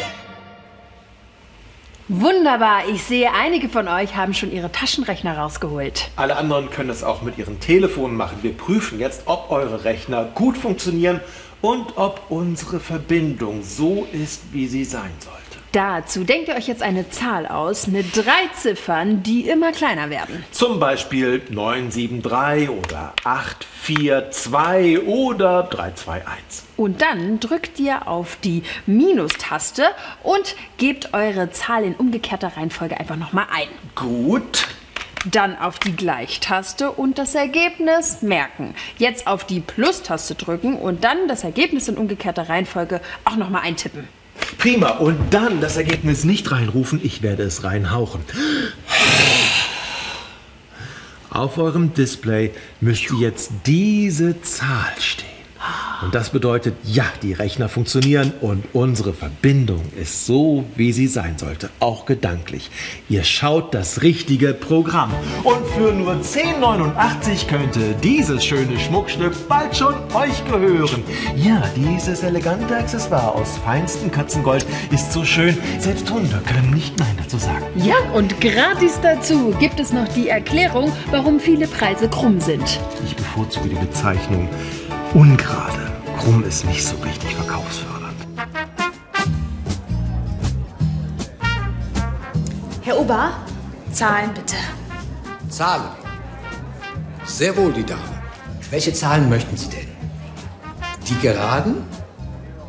Wunderbar, 2.07 2.87
ich 2.87 3.01
sehe, 3.03 3.31
einige 3.33 3.67
von 3.67 3.87
euch 3.87 4.15
haben 4.15 4.35
schon 4.35 4.51
ihre 4.51 4.71
Taschenrechner 4.71 5.39
rausgeholt. 5.39 6.11
Alle 6.15 6.37
anderen 6.37 6.69
können 6.69 6.89
das 6.89 7.03
auch 7.03 7.23
mit 7.23 7.39
ihren 7.39 7.59
Telefonen 7.59 8.15
machen. 8.15 8.37
Wir 8.43 8.53
prüfen 8.53 8.99
jetzt, 8.99 9.23
ob 9.25 9.49
eure 9.49 9.85
Rechner 9.85 10.25
gut 10.35 10.55
funktionieren 10.55 11.19
und 11.61 11.97
ob 11.97 12.21
unsere 12.29 12.79
Verbindung 12.79 13.63
so 13.63 14.07
ist, 14.11 14.41
wie 14.51 14.67
sie 14.67 14.83
sein 14.83 15.13
sollte. 15.19 15.44
Dazu 15.75 16.23
denkt 16.23 16.47
ihr 16.47 16.55
euch 16.55 16.69
jetzt 16.69 16.81
eine 16.81 17.09
Zahl 17.09 17.45
aus 17.45 17.87
mit 17.87 18.15
drei 18.15 18.47
Ziffern, 18.53 19.23
die 19.23 19.49
immer 19.49 19.73
kleiner 19.73 20.09
werden. 20.09 20.45
Zum 20.51 20.79
Beispiel 20.79 21.41
973 21.49 22.69
oder 22.69 23.13
842 23.25 25.05
oder 25.05 25.63
321. 25.63 26.63
Und 26.77 27.01
dann 27.01 27.41
drückt 27.41 27.77
ihr 27.77 28.07
auf 28.07 28.37
die 28.41 28.63
Minustaste 28.85 29.83
und 30.23 30.55
gebt 30.77 31.13
eure 31.13 31.51
Zahl 31.51 31.83
in 31.83 31.95
umgekehrter 31.95 32.55
Reihenfolge 32.55 32.97
einfach 32.97 33.17
nochmal 33.17 33.47
ein. 33.53 33.67
Gut. 33.95 34.67
Dann 35.29 35.59
auf 35.59 35.79
die 35.79 35.93
Gleichtaste 35.93 36.89
und 36.89 37.17
das 37.17 37.35
Ergebnis 37.35 38.21
merken. 38.21 38.75
Jetzt 38.97 39.27
auf 39.27 39.43
die 39.43 39.59
Plus-Taste 39.59 40.35
drücken 40.35 40.77
und 40.77 41.03
dann 41.03 41.27
das 41.27 41.43
Ergebnis 41.43 41.89
in 41.89 41.97
umgekehrter 41.97 42.47
Reihenfolge 42.47 43.01
auch 43.25 43.35
nochmal 43.35 43.63
eintippen. 43.63 44.07
Prima. 44.57 44.89
Und 44.89 45.33
dann 45.33 45.61
das 45.61 45.77
Ergebnis 45.77 46.23
nicht 46.23 46.51
reinrufen, 46.51 46.99
ich 47.03 47.21
werde 47.21 47.43
es 47.43 47.63
reinhauchen. 47.63 48.21
Auf 51.29 51.57
eurem 51.57 51.93
Display 51.93 52.53
müsste 52.79 53.15
jetzt 53.15 53.51
diese 53.65 54.41
Zahl 54.41 54.93
stehen. 54.99 55.34
Und 56.01 56.13
das 56.13 56.29
bedeutet, 56.29 56.75
ja, 56.83 57.05
die 57.23 57.33
Rechner 57.33 57.69
funktionieren 57.69 58.33
und 58.41 58.65
unsere 58.73 59.13
Verbindung 59.13 59.81
ist 59.99 60.25
so, 60.25 60.65
wie 60.75 60.91
sie 60.91 61.07
sein 61.07 61.37
sollte, 61.37 61.69
auch 61.79 62.05
gedanklich. 62.05 62.69
Ihr 63.09 63.23
schaut 63.23 63.73
das 63.73 64.01
richtige 64.01 64.53
Programm. 64.53 65.11
Und 65.43 65.65
für 65.67 65.93
nur 65.93 66.13
10,89 66.15 67.47
könnte 67.47 67.95
dieses 68.03 68.45
schöne 68.45 68.77
Schmuckstück 68.77 69.47
bald 69.47 69.75
schon 69.75 69.95
euch 70.13 70.45
gehören. 70.45 71.03
Ja, 71.35 71.63
dieses 71.75 72.23
elegante 72.23 72.75
Accessoire 72.75 73.33
aus 73.33 73.57
feinstem 73.63 74.11
Katzengold 74.11 74.65
ist 74.91 75.11
so 75.11 75.23
schön, 75.23 75.57
selbst 75.79 76.11
Hunde 76.11 76.41
können 76.45 76.71
nicht 76.71 76.99
Nein 76.99 77.15
dazu 77.17 77.37
sagen. 77.37 77.65
Ja, 77.75 77.95
und 78.13 78.39
gratis 78.41 78.99
dazu 79.01 79.55
gibt 79.59 79.79
es 79.79 79.93
noch 79.93 80.07
die 80.09 80.29
Erklärung, 80.29 80.91
warum 81.09 81.39
viele 81.39 81.67
Preise 81.67 82.09
krumm 82.09 82.39
sind. 82.39 82.79
Ich 83.05 83.15
bevorzuge 83.15 83.69
die 83.69 83.75
Bezeichnung 83.75 84.49
ungerade. 85.15 85.93
Krumm 86.19 86.43
ist 86.43 86.65
nicht 86.65 86.85
so 86.85 86.95
richtig 86.97 87.33
verkaufsfördernd. 87.35 88.17
Herr 92.81 92.99
Ober, 92.99 93.31
Zahlen 93.91 94.33
bitte. 94.33 94.57
Zahlen. 95.49 95.89
Sehr 97.23 97.55
wohl, 97.55 97.71
die 97.71 97.85
Dame. 97.85 98.01
Welche 98.69 98.93
Zahlen 98.93 99.29
möchten 99.29 99.55
Sie 99.55 99.69
denn? 99.69 99.87
Die 101.07 101.17
geraden 101.19 101.77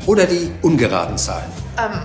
oder 0.07 0.25
die 0.25 0.53
ungeraden 0.62 1.19
Zahlen? 1.19 1.50
Ähm. 1.76 2.00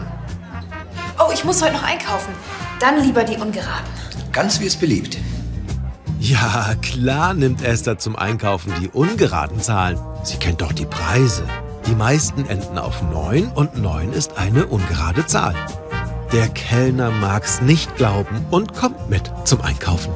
Oh, 1.19 1.31
ich 1.31 1.43
muss 1.43 1.61
heute 1.61 1.73
noch 1.73 1.83
einkaufen. 1.83 2.33
Dann 2.79 3.03
lieber 3.03 3.23
die 3.23 3.35
ungeraden. 3.35 3.85
Ganz 4.31 4.59
wie 4.59 4.65
es 4.65 4.75
beliebt. 4.75 5.17
Ja, 6.19 6.73
klar 6.81 7.35
nimmt 7.35 7.61
Esther 7.63 7.99
zum 7.99 8.15
Einkaufen 8.15 8.73
die 8.81 8.89
ungeraden 8.89 9.61
Zahlen. 9.61 9.99
Sie 10.23 10.37
kennt 10.37 10.61
doch 10.61 10.73
die 10.73 10.85
Preise. 10.85 11.43
Die 11.87 11.95
meisten 11.95 12.45
enden 12.47 12.77
auf 12.77 13.01
9 13.01 13.51
und 13.53 13.77
9 13.77 14.13
ist 14.13 14.37
eine 14.37 14.67
ungerade 14.67 15.25
Zahl. 15.25 15.55
Der 16.31 16.47
Kellner 16.49 17.11
mag's 17.11 17.61
nicht 17.61 17.95
glauben 17.97 18.45
und 18.51 18.73
kommt 18.73 19.09
mit 19.09 19.31
zum 19.45 19.61
Einkaufen. 19.61 20.13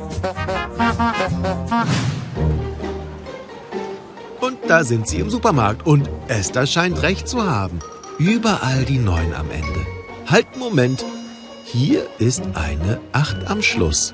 Und 4.39 4.57
da 4.67 4.83
sind 4.83 5.07
sie 5.07 5.19
im 5.19 5.29
Supermarkt 5.29 5.85
und 5.85 6.09
Esther 6.27 6.67
scheint 6.67 7.01
recht 7.01 7.27
zu 7.27 7.43
haben. 7.43 7.79
Überall 8.19 8.85
die 8.85 8.99
9 8.99 9.33
am 9.33 9.49
Ende. 9.51 9.85
Halt, 10.27 10.55
Moment. 10.57 11.03
Hier 11.65 12.05
ist 12.19 12.43
eine 12.53 13.01
8 13.11 13.49
am 13.49 13.61
Schluss. 13.61 14.13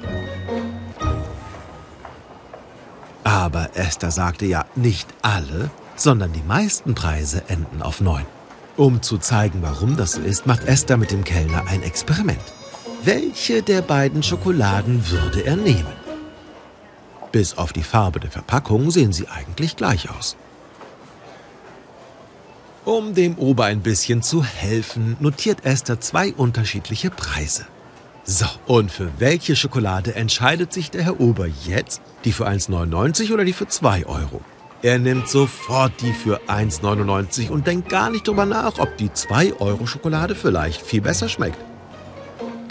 Aber 3.24 3.70
Esther 3.76 4.10
sagte 4.10 4.46
ja 4.46 4.66
nicht 4.76 5.08
alle, 5.22 5.70
sondern 5.96 6.34
die 6.34 6.44
meisten 6.44 6.96
Preise 6.96 7.44
enden 7.48 7.82
auf 7.82 8.02
9. 8.02 8.26
Um 8.78 9.02
zu 9.02 9.18
zeigen, 9.18 9.62
warum 9.62 9.98
das 9.98 10.14
so 10.14 10.22
ist, 10.22 10.46
macht 10.48 10.66
Esther 10.66 10.98
mit 10.98 11.12
dem 11.12 11.24
Kellner 11.24 11.66
ein 11.68 11.84
Experiment. 11.84 12.42
Welche 13.04 13.62
der 13.62 13.82
beiden 13.82 14.24
Schokoladen 14.24 15.10
würde 15.10 15.46
er 15.46 15.56
nehmen? 15.56 15.94
Bis 17.32 17.58
auf 17.58 17.74
die 17.74 17.84
Farbe 17.84 18.20
der 18.20 18.32
Verpackung 18.32 18.92
sehen 18.92 19.14
sie 19.14 19.28
eigentlich 19.28 19.76
gleich 19.76 20.10
aus. 20.10 20.36
Um 22.84 23.14
dem 23.14 23.38
Ober 23.38 23.66
ein 23.66 23.82
bisschen 23.82 24.22
zu 24.24 24.44
helfen, 24.44 25.16
notiert 25.20 25.66
Esther 25.66 26.00
zwei 26.00 26.34
unterschiedliche 26.34 27.12
Preise. 27.12 27.66
So, 28.24 28.46
und 28.66 28.92
für 28.92 29.12
welche 29.20 29.56
Schokolade 29.56 30.16
entscheidet 30.16 30.74
sich 30.74 30.92
der 30.92 31.04
Herr 31.04 31.20
Ober 31.20 31.48
jetzt? 31.48 32.02
Die 32.24 32.32
für 32.32 32.48
1,99 32.48 33.34
oder 33.34 33.46
die 33.46 33.54
für 33.54 33.68
2 33.68 34.06
Euro? 34.06 34.42
Er 34.84 34.98
nimmt 34.98 35.30
sofort 35.30 35.94
die 36.02 36.12
für 36.12 36.42
1,99 36.48 37.50
und 37.50 37.68
denkt 37.68 37.90
gar 37.90 38.10
nicht 38.10 38.28
drüber 38.28 38.48
nach, 38.48 38.80
ob 38.80 38.98
die 38.98 39.14
2 39.14 39.60
Euro 39.60 39.86
Schokolade 39.86 40.34
vielleicht 40.34 40.82
viel 40.82 41.02
besser 41.02 41.30
schmeckt. 41.30 41.60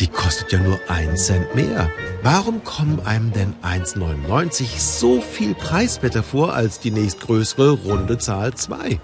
Die 0.00 0.09
kostet 0.09 0.50
ja 0.50 0.59
nur 0.59 0.81
1 0.88 1.26
Cent 1.26 1.55
mehr. 1.55 1.88
Warum 2.23 2.64
kommen 2.64 3.00
einem 3.07 3.33
denn 3.33 3.55
1,99 3.62 4.81
so 4.81 5.21
viel 5.21 5.55
preiswerter 5.55 6.25
vor 6.25 6.52
als 6.52 6.81
die 6.81 6.90
nächstgrößere 6.90 7.71
runde 7.71 8.19
Zahl 8.19 8.55
2? 8.55 8.99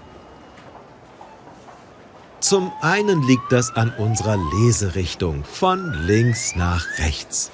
Zum 2.41 2.71
einen 2.81 3.23
liegt 3.23 3.51
das 3.51 3.73
an 3.75 3.93
unserer 3.97 4.37
Leserichtung 4.59 5.45
von 5.45 5.93
links 6.05 6.55
nach 6.55 6.85
rechts. 6.97 7.51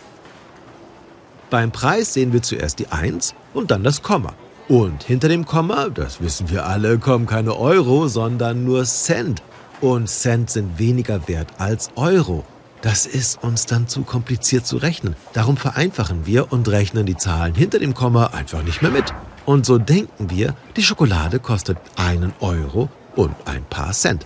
Beim 1.49 1.71
Preis 1.71 2.13
sehen 2.13 2.33
wir 2.33 2.41
zuerst 2.41 2.79
die 2.79 2.87
1 2.87 3.35
und 3.53 3.69
dann 3.69 3.83
das 3.83 4.01
Komma. 4.01 4.33
Und 4.69 5.03
hinter 5.03 5.27
dem 5.27 5.45
Komma, 5.45 5.89
das 5.89 6.21
wissen 6.21 6.49
wir 6.49 6.65
alle, 6.65 6.97
kommen 6.97 7.25
keine 7.25 7.57
Euro, 7.57 8.07
sondern 8.07 8.63
nur 8.63 8.85
Cent. 8.85 9.41
Und 9.81 10.07
Cent 10.07 10.49
sind 10.49 10.79
weniger 10.79 11.27
wert 11.27 11.49
als 11.57 11.89
Euro. 11.95 12.45
Das 12.81 13.05
ist 13.05 13.43
uns 13.43 13.65
dann 13.65 13.87
zu 13.87 14.03
kompliziert 14.03 14.65
zu 14.65 14.77
rechnen. 14.77 15.15
Darum 15.33 15.57
vereinfachen 15.57 16.25
wir 16.25 16.51
und 16.51 16.69
rechnen 16.69 17.05
die 17.05 17.17
Zahlen 17.17 17.55
hinter 17.55 17.79
dem 17.79 17.93
Komma 17.93 18.27
einfach 18.27 18.63
nicht 18.63 18.81
mehr 18.81 18.91
mit. 18.91 19.13
Und 19.45 19.65
so 19.65 19.77
denken 19.77 20.29
wir, 20.29 20.55
die 20.77 20.83
Schokolade 20.83 21.39
kostet 21.39 21.77
einen 21.97 22.33
Euro 22.39 22.89
und 23.15 23.35
ein 23.45 23.65
paar 23.65 23.91
Cent. 23.91 24.25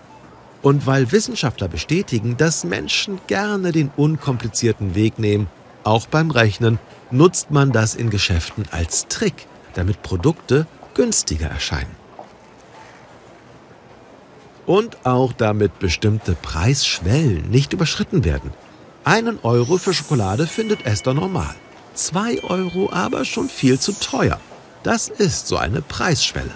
Und 0.61 0.85
weil 0.85 1.11
Wissenschaftler 1.11 1.67
bestätigen, 1.67 2.37
dass 2.37 2.63
Menschen 2.63 3.19
gerne 3.27 3.71
den 3.71 3.91
unkomplizierten 3.95 4.93
Weg 4.93 5.17
nehmen, 5.17 5.47
auch 5.83 6.05
beim 6.07 6.29
Rechnen, 6.29 6.79
nutzt 7.09 7.49
man 7.51 7.71
das 7.71 7.95
in 7.95 8.09
Geschäften 8.09 8.65
als 8.71 9.07
Trick, 9.07 9.47
damit 9.77 10.01
Produkte 10.01 10.65
günstiger 10.93 11.47
erscheinen. 11.47 11.95
Und 14.65 15.05
auch 15.05 15.31
damit 15.31 15.79
bestimmte 15.79 16.33
Preisschwellen 16.33 17.49
nicht 17.49 17.71
überschritten 17.71 18.25
werden. 18.25 18.51
Einen 19.03 19.39
Euro 19.43 19.77
für 19.77 19.93
Schokolade 19.93 20.47
findet 20.47 20.85
Esther 20.85 21.13
normal. 21.13 21.55
Zwei 21.93 22.43
Euro 22.43 22.91
aber 22.91 23.23
schon 23.23 23.47
viel 23.47 23.79
zu 23.79 23.93
teuer. 23.93 24.39
Das 24.83 25.07
ist 25.07 25.47
so 25.47 25.57
eine 25.57 25.81
Preisschwelle. 25.81 26.51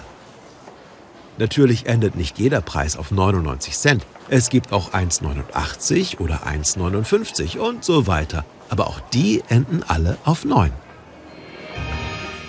Natürlich 1.38 1.86
endet 1.86 2.14
nicht 2.14 2.38
jeder 2.38 2.60
Preis 2.60 2.96
auf 2.96 3.10
99 3.10 3.76
Cent. 3.76 4.06
Es 4.28 4.50
gibt 4.50 4.72
auch 4.72 4.92
1,89 4.92 6.20
oder 6.20 6.46
1,59 6.46 7.58
und 7.58 7.84
so 7.84 8.06
weiter. 8.06 8.44
Aber 8.68 8.86
auch 8.86 9.00
die 9.00 9.42
enden 9.48 9.82
alle 9.82 10.18
auf 10.24 10.44
9. 10.44 10.70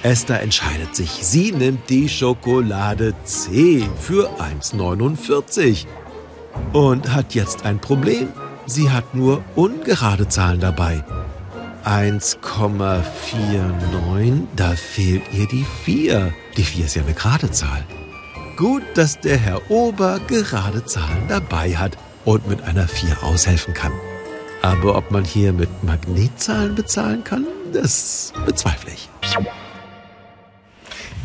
Esther 0.03 0.41
entscheidet 0.41 0.95
sich. 0.95 1.09
Sie 1.09 1.51
nimmt 1.51 1.89
die 1.89 2.07
Schokolade 2.09 3.15
C 3.23 3.83
für 3.99 4.29
1,49 4.39 5.87
und 6.73 7.11
hat 7.13 7.33
jetzt 7.33 7.65
ein 7.65 7.79
Problem. 7.79 8.27
Sie 8.65 8.91
hat 8.91 9.15
nur 9.15 9.43
ungerade 9.55 10.27
Zahlen 10.27 10.59
dabei. 10.59 11.03
1,49, 11.85 14.43
da 14.55 14.71
fehlt 14.71 15.23
ihr 15.33 15.47
die 15.47 15.65
4. 15.83 16.33
Die 16.57 16.63
4 16.63 16.85
ist 16.85 16.95
ja 16.95 17.03
eine 17.03 17.13
gerade 17.13 17.51
Zahl. 17.51 17.83
Gut, 18.57 18.83
dass 18.95 19.19
der 19.19 19.37
Herr 19.37 19.71
Ober 19.71 20.19
gerade 20.27 20.83
Zahlen 20.85 21.27
dabei 21.27 21.75
hat 21.75 21.97
und 22.25 22.47
mit 22.47 22.61
einer 22.63 22.87
4 22.87 23.23
aushelfen 23.23 23.73
kann. 23.73 23.91
Aber 24.61 24.95
ob 24.95 25.09
man 25.11 25.25
hier 25.25 25.51
mit 25.51 25.83
Magnetzahlen 25.83 26.75
bezahlen 26.75 27.23
kann, 27.23 27.47
das 27.73 28.31
bezweifle 28.45 28.91
ich. 28.93 29.09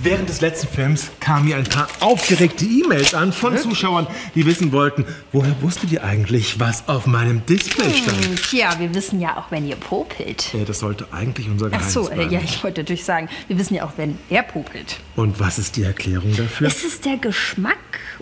Während 0.01 0.29
des 0.29 0.41
letzten 0.41 0.69
Films 0.69 1.11
kamen 1.19 1.47
mir 1.47 1.57
ein 1.57 1.65
paar 1.65 1.89
aufgeregte 1.99 2.65
E-Mails 2.65 3.15
an 3.15 3.33
von 3.33 3.59
Zuschauern, 3.59 4.07
die 4.37 4.47
wissen 4.47 4.71
wollten, 4.71 5.05
woher 5.33 5.61
wusstet 5.61 5.91
ihr 5.91 6.05
eigentlich, 6.05 6.61
was 6.61 6.87
auf 6.89 7.07
meinem 7.09 7.45
Display 7.47 7.93
stand? 7.93 8.25
Hm, 8.25 8.37
Tja, 8.37 8.77
wir 8.79 8.95
wissen 8.95 9.21
ja 9.21 9.37
auch, 9.37 9.51
wenn 9.51 9.67
ihr 9.67 9.75
popelt. 9.75 10.55
Äh, 10.55 10.65
das 10.65 10.79
sollte 10.79 11.07
eigentlich 11.11 11.49
unser 11.49 11.67
Ach 11.67 11.71
Geheimnis 11.71 11.93
so, 11.93 12.09
äh, 12.11 12.15
bleiben. 12.15 12.31
ja, 12.31 12.41
ich 12.45 12.63
wollte 12.63 12.83
natürlich 12.83 13.05
sagen, 13.05 13.29
wir 13.49 13.59
wissen 13.59 13.75
ja 13.75 13.85
auch, 13.85 13.93
wenn 13.97 14.17
er 14.31 14.45
popelt. 14.45 15.01
Und 15.17 15.41
was 15.41 15.59
ist 15.59 15.75
die 15.77 15.83
Erklärung 15.83 16.35
dafür? 16.37 16.69
Ist 16.69 16.85
es 16.85 17.01
der 17.01 17.17
Geschmack 17.17 17.77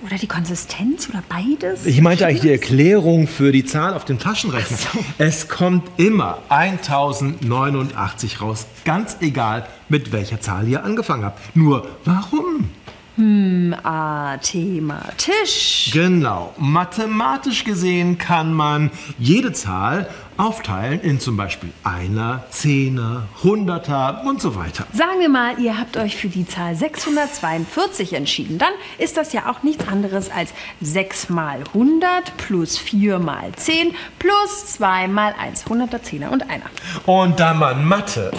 oder 0.07 0.17
die 0.17 0.27
Konsistenz 0.29 1.11
oder 1.11 1.23
beides? 1.29 1.85
Ich 1.85 2.01
meinte 2.01 2.27
eigentlich 2.27 2.41
die 2.41 2.53
Erklärung 2.53 3.29
für 3.29 3.53
die 3.53 3.67
Zahl 3.67 3.93
auf 3.93 4.07
dem 4.07 4.19
Taschenrechner. 4.19 4.79
Es 5.19 5.47
kommt 5.49 5.87
immer 5.99 6.39
1089 6.49 8.41
raus, 8.41 8.67
ganz 8.87 9.19
egal, 9.21 9.67
mit 9.89 10.13
welcher 10.13 10.41
Zahl 10.41 10.69
ihr 10.69 10.85
angefangen 10.85 11.25
habt. 11.25 11.57
Nur, 11.57 11.89
warum? 12.05 12.71
Hm, 13.17 13.71
mathematisch. 13.83 15.91
Genau. 15.93 16.55
Mathematisch 16.59 17.65
gesehen 17.65 18.19
kann 18.19 18.53
man 18.53 18.91
jede 19.19 19.53
Zahl 19.53 20.09
aufteilen 20.37 21.01
in 21.01 21.21
zum 21.21 21.37
Beispiel 21.37 21.71
Einer, 21.85 22.45
Zehner, 22.51 23.29
Hunderter 23.43 24.23
und 24.27 24.41
so 24.41 24.55
weiter. 24.55 24.87
Sagen 24.93 25.21
wir 25.21 25.29
mal, 25.29 25.59
ihr 25.59 25.79
habt 25.79 25.97
euch 25.97 26.17
für 26.17 26.29
die 26.29 26.47
Zahl 26.47 26.75
642 26.75 28.13
entschieden. 28.13 28.59
Dann 28.59 28.73
ist 28.99 29.17
das 29.17 29.33
ja 29.33 29.51
auch 29.51 29.63
nichts 29.63 29.87
anderes 29.89 30.31
als 30.31 30.53
6 30.81 31.31
mal 31.31 31.61
100 31.75 32.37
plus 32.37 32.79
4 32.79 33.19
mal 33.19 33.53
10 33.57 33.95
plus 34.19 34.67
2 34.75 35.09
mal 35.09 35.35
1. 35.39 35.67
100er, 35.67 36.01
10er 36.01 36.29
und 36.29 36.49
einer. 36.51 36.67
Und 37.07 37.41
da 37.41 37.55
man 37.55 37.85
Mathe 37.85 38.31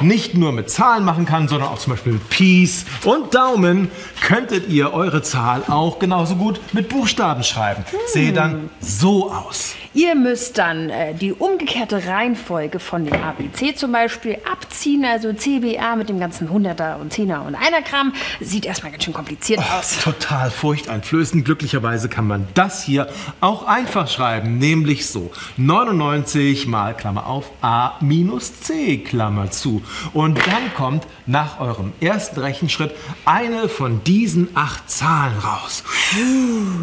nicht 0.00 0.34
nur 0.34 0.52
mit 0.52 0.70
Zahlen 0.70 1.04
machen 1.04 1.26
kann, 1.26 1.48
sondern 1.48 1.68
auch 1.70 1.78
zum 1.78 1.92
Beispiel 1.92 2.14
mit 2.14 2.28
Pies 2.28 2.84
und 3.04 3.34
Daumen, 3.34 3.90
könntet 4.20 4.68
ihr 4.68 4.92
eure 4.92 5.22
Zahl 5.22 5.62
auch 5.68 5.98
genauso 5.98 6.36
gut 6.36 6.60
mit 6.72 6.88
Buchstaben 6.88 7.42
schreiben. 7.42 7.84
Sehe 8.06 8.32
dann 8.32 8.70
so 8.80 9.32
aus. 9.32 9.74
Ihr 9.94 10.14
müsst 10.14 10.47
dann 10.52 10.90
äh, 10.90 11.14
die 11.14 11.32
umgekehrte 11.32 12.06
Reihenfolge 12.06 12.78
von 12.78 13.04
dem 13.04 13.22
ABC 13.22 13.74
zum 13.74 13.92
Beispiel 13.92 14.38
abziehen. 14.50 15.04
Also 15.04 15.32
CBA 15.32 15.96
mit 15.96 16.08
dem 16.08 16.20
ganzen 16.20 16.48
100er 16.48 16.96
und 16.96 17.12
10er 17.12 17.46
und 17.46 17.56
1er 17.56 17.82
Gramm. 17.88 18.12
Sieht 18.40 18.64
erstmal 18.66 18.92
ganz 18.92 19.04
schön 19.04 19.14
kompliziert 19.14 19.60
aus. 19.60 19.98
Total 20.00 20.50
furchteinflößend. 20.50 21.44
Glücklicherweise 21.44 22.08
kann 22.08 22.26
man 22.26 22.46
das 22.54 22.82
hier 22.82 23.08
auch 23.40 23.66
einfach 23.66 24.08
schreiben, 24.08 24.58
nämlich 24.58 25.06
so. 25.06 25.30
99 25.56 26.66
mal 26.66 26.94
Klammer 26.94 27.26
auf 27.26 27.50
A 27.60 27.98
minus 28.00 28.60
C 28.60 28.98
Klammer 28.98 29.50
zu. 29.50 29.82
Und 30.12 30.38
dann 30.38 30.74
kommt 30.74 31.06
nach 31.26 31.60
eurem 31.60 31.92
ersten 32.00 32.40
Rechenschritt 32.40 32.94
eine 33.24 33.68
von 33.68 34.02
diesen 34.04 34.56
acht 34.56 34.90
Zahlen 34.90 35.38
raus. 35.38 35.84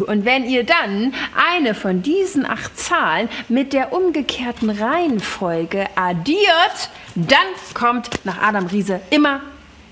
Und 0.06 0.24
wenn 0.24 0.44
ihr 0.44 0.64
dann 0.64 1.12
eine 1.54 1.74
von 1.74 2.02
diesen 2.02 2.46
acht 2.46 2.78
Zahlen 2.78 3.28
mit 3.56 3.72
der 3.72 3.94
umgekehrten 3.94 4.68
Reihenfolge 4.68 5.86
addiert, 5.94 6.90
dann 7.14 7.38
kommt 7.72 8.10
nach 8.24 8.36
Adam 8.42 8.66
Riese 8.66 9.00
immer 9.08 9.40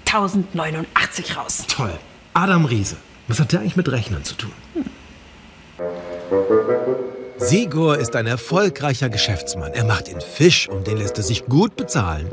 1089 0.05 1.35
raus. 1.39 1.65
Toll. 1.67 1.95
Adam 2.35 2.67
Riese. 2.67 2.97
Was 3.27 3.41
hat 3.41 3.53
der 3.53 3.61
eigentlich 3.61 3.77
mit 3.77 3.91
Rechnern 3.91 4.23
zu 4.23 4.35
tun? 4.35 4.53
Sigor 7.39 7.97
ist 7.97 8.15
ein 8.17 8.27
erfolgreicher 8.27 9.09
Geschäftsmann. 9.09 9.73
Er 9.73 9.85
macht 9.85 10.09
den 10.09 10.21
Fisch 10.21 10.69
und 10.69 10.87
den 10.87 10.99
lässt 10.99 11.17
er 11.17 11.25
sich 11.25 11.47
gut 11.47 11.75
bezahlen. 11.75 12.31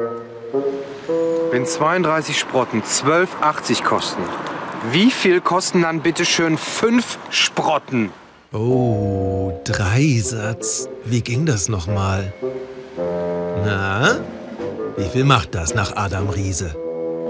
Wenn 1.52 1.66
32 1.66 2.38
Sprotten 2.38 2.84
12,80 2.84 3.84
kosten, 3.84 4.22
wie 4.92 5.10
viel 5.10 5.40
kosten 5.40 5.84
dann 5.84 6.02
bitte 6.02 6.26
schön 6.26 6.58
5 6.58 7.18
Sprotten? 7.30 8.12
Oh, 8.54 9.54
Dreisatz. 9.64 10.90
Wie 11.06 11.22
ging 11.22 11.46
das 11.46 11.70
nochmal? 11.70 12.34
Na? 12.98 14.20
Wie 14.98 15.08
viel 15.08 15.24
macht 15.24 15.56
das 15.56 15.74
nach 15.74 15.96
Adam 15.96 16.28
Riese? 16.28 16.76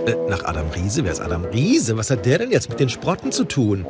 Äh, 0.07 0.15
nach 0.27 0.43
Adam 0.45 0.71
Riese? 0.71 1.03
Wer 1.03 1.11
ist 1.11 1.21
Adam 1.21 1.45
Riese? 1.45 1.95
Was 1.95 2.09
hat 2.09 2.25
der 2.25 2.39
denn 2.39 2.49
jetzt 2.49 2.69
mit 2.69 2.79
den 2.79 2.89
Sprotten 2.89 3.31
zu 3.31 3.43
tun? 3.43 3.85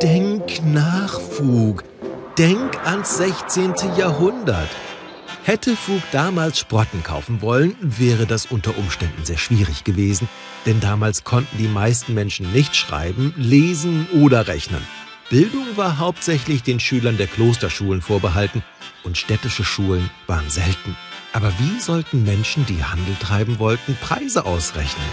Denk 0.00 0.64
nach, 0.64 1.20
Fug. 1.20 1.84
Denk 2.38 2.78
ans 2.86 3.18
16. 3.18 3.74
Jahrhundert. 3.98 4.70
Hätte 5.44 5.76
Fug 5.76 6.00
damals 6.10 6.58
Sprotten 6.58 7.02
kaufen 7.02 7.42
wollen, 7.42 7.76
wäre 7.82 8.24
das 8.24 8.46
unter 8.46 8.78
Umständen 8.78 9.26
sehr 9.26 9.36
schwierig 9.36 9.84
gewesen, 9.84 10.26
denn 10.64 10.80
damals 10.80 11.22
konnten 11.22 11.58
die 11.58 11.68
meisten 11.68 12.14
Menschen 12.14 12.50
nicht 12.52 12.74
schreiben, 12.74 13.34
lesen 13.36 14.06
oder 14.22 14.46
rechnen. 14.48 14.80
Bildung 15.32 15.78
war 15.78 15.96
hauptsächlich 15.96 16.62
den 16.62 16.78
Schülern 16.78 17.16
der 17.16 17.26
Klosterschulen 17.26 18.02
vorbehalten 18.02 18.62
und 19.02 19.16
städtische 19.16 19.64
Schulen 19.64 20.10
waren 20.26 20.50
selten. 20.50 20.94
Aber 21.32 21.50
wie 21.58 21.80
sollten 21.80 22.22
Menschen, 22.22 22.66
die 22.66 22.84
Handel 22.84 23.14
treiben 23.18 23.58
wollten, 23.58 23.96
Preise 23.98 24.44
ausrechnen? 24.44 25.06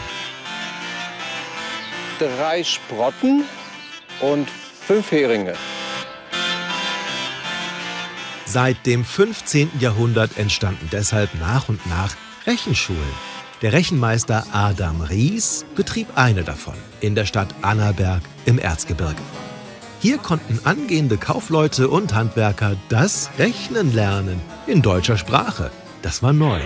Drei 2.19 2.65
Sprotten 2.65 3.45
und 4.19 4.49
fünf 4.49 5.09
Heringe. 5.09 5.53
Seit 8.45 8.85
dem 8.85 9.05
15. 9.05 9.71
Jahrhundert 9.79 10.37
entstanden 10.37 10.89
deshalb 10.91 11.33
nach 11.35 11.69
und 11.69 11.87
nach 11.87 12.13
Rechenschulen. 12.45 12.99
Der 13.61 13.71
Rechenmeister 13.71 14.45
Adam 14.51 14.99
Ries 14.99 15.65
betrieb 15.77 16.09
eine 16.15 16.43
davon 16.43 16.75
in 16.99 17.15
der 17.15 17.25
Stadt 17.25 17.55
Annaberg 17.61 18.21
im 18.45 18.59
Erzgebirge. 18.59 19.21
Hier 20.01 20.17
konnten 20.17 20.59
angehende 20.63 21.17
Kaufleute 21.17 21.89
und 21.89 22.13
Handwerker 22.13 22.77
das 22.87 23.31
Rechnen 23.37 23.93
lernen 23.93 24.39
in 24.65 24.81
deutscher 24.81 25.17
Sprache. 25.17 25.71
Das 26.01 26.23
war 26.23 26.31
neu. 26.31 26.61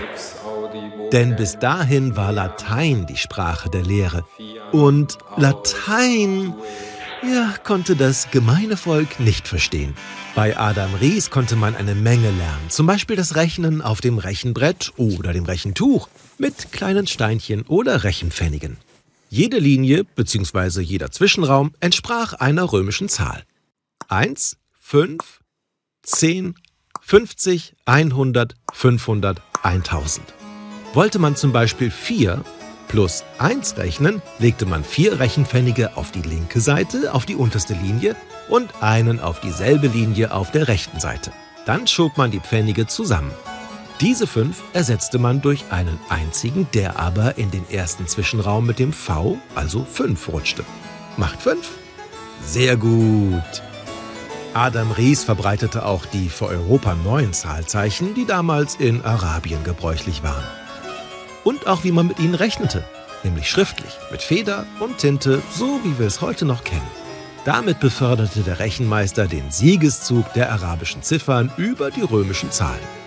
Denn 1.12 1.36
bis 1.36 1.58
dahin 1.58 2.15
war 2.15 2.32
Latein 2.32 3.08
die 3.08 3.17
Sprache 3.17 3.72
der 3.72 3.82
Lehre. 3.82 4.24
Und 4.72 5.17
Latein 5.36 6.54
ja, 7.24 7.56
konnte 7.63 7.96
das 7.96 8.30
gemeine 8.30 8.78
Volk 8.78 9.19
nicht 9.19 9.48
verstehen. 9.48 9.96
Bei 10.36 10.58
Adam 10.58 10.93
Ries 10.96 11.32
konnte 11.32 11.56
man 11.56 11.76
eine 11.76 11.96
Menge 11.96 12.30
lernen. 12.30 12.69
Zum 12.69 12.86
Beispiel 12.86 13.15
das 13.15 13.36
Rechnen 13.36 13.82
auf 13.82 14.02
dem 14.02 14.17
Rechenbrett 14.19 14.93
oder 14.98 15.34
dem 15.34 15.46
Rechentuch 15.46 16.08
mit 16.38 16.72
kleinen 16.72 17.08
Steinchen 17.08 17.63
oder 17.63 18.04
Rechenpfennigen. 18.04 18.78
Jede 19.36 19.58
Linie 19.58 20.04
bzw. 20.04 20.82
jeder 20.82 21.10
Zwischenraum 21.10 21.72
entsprach 21.80 22.34
einer 22.34 22.72
römischen 22.72 23.10
Zahl. 23.10 23.41
1, 24.08 24.58
5, 24.80 25.41
10, 26.04 26.54
50, 27.02 27.76
100, 27.86 28.54
500, 28.72 29.41
1000. 29.63 30.24
Wollte 30.93 31.17
man 31.17 31.36
zum 31.36 31.52
Beispiel 31.52 31.89
4 31.89 32.43
plus 32.88 33.24
1 33.39 33.78
rechnen, 33.78 34.22
legte 34.38 34.67
man 34.67 34.84
vier 34.84 35.19
Rechenpfennige 35.19 35.98
auf 35.98 36.12
die 36.12 36.22
linke 36.22 36.60
Seite, 36.60 37.12
auf 37.15 37.26
die 37.26 37.36
unterste 37.36 37.74
Linie 37.74 38.15
und 38.50 38.84
einen 38.84 39.19
auf 39.19 39.39
dieselbe 39.39 39.88
Linie 39.88 40.32
auf 40.32 40.52
der 40.52 40.67
rechten 40.67 41.00
Seite. 41.00 41.34
Dann 41.65 41.88
schob 41.88 42.17
man 42.19 42.30
die 42.30 42.39
Pfennige 42.39 42.86
zusammen. 42.86 43.32
Diese 44.01 44.27
fünf 44.27 44.63
ersetzte 44.73 45.19
man 45.19 45.41
durch 45.41 45.65
einen 45.69 45.99
einzigen, 46.10 46.67
der 46.73 46.99
aber 46.99 47.38
in 47.38 47.51
den 47.51 47.69
ersten 47.69 48.08
Zwischenraum 48.08 48.65
mit 48.65 48.79
dem 48.79 48.91
V, 48.91 49.38
also 49.56 49.86
5, 49.86 50.27
rutschte. 50.29 50.65
Macht 51.15 51.41
5? 51.41 51.69
Sehr 52.45 52.75
gut. 52.75 53.62
Adam 54.53 54.91
Ries 54.91 55.23
verbreitete 55.23 55.86
auch 55.86 56.06
die 56.06 56.29
für 56.29 56.47
Europa 56.47 56.95
neuen 56.95 57.34
Zahlzeichen, 57.34 58.13
die 58.13 58.25
damals 58.25 58.75
in 58.75 59.03
Arabien 59.03 59.63
gebräuchlich 59.63 60.21
waren. 60.23 60.43
Und 61.43 61.67
auch 61.67 61.84
wie 61.84 61.91
man 61.91 62.08
mit 62.08 62.19
ihnen 62.19 62.36
rechnete, 62.36 62.84
nämlich 63.23 63.49
schriftlich, 63.49 63.93
mit 64.12 64.21
Feder 64.21 64.65
und 64.79 64.97
Tinte, 64.97 65.41
so 65.51 65.79
wie 65.84 65.97
wir 65.97 66.08
es 66.08 66.21
heute 66.21 66.45
noch 66.45 66.63
kennen. 66.63 66.82
Damit 67.45 67.79
beförderte 67.79 68.41
der 68.41 68.60
Rechenmeister 68.60 69.27
den 69.27 69.51
Siegeszug 69.51 70.32
der 70.34 70.51
arabischen 70.51 71.03
Ziffern 71.03 71.51
über 71.58 71.91
die 71.91 72.01
römischen 72.01 72.51
Zahlen. 72.51 73.02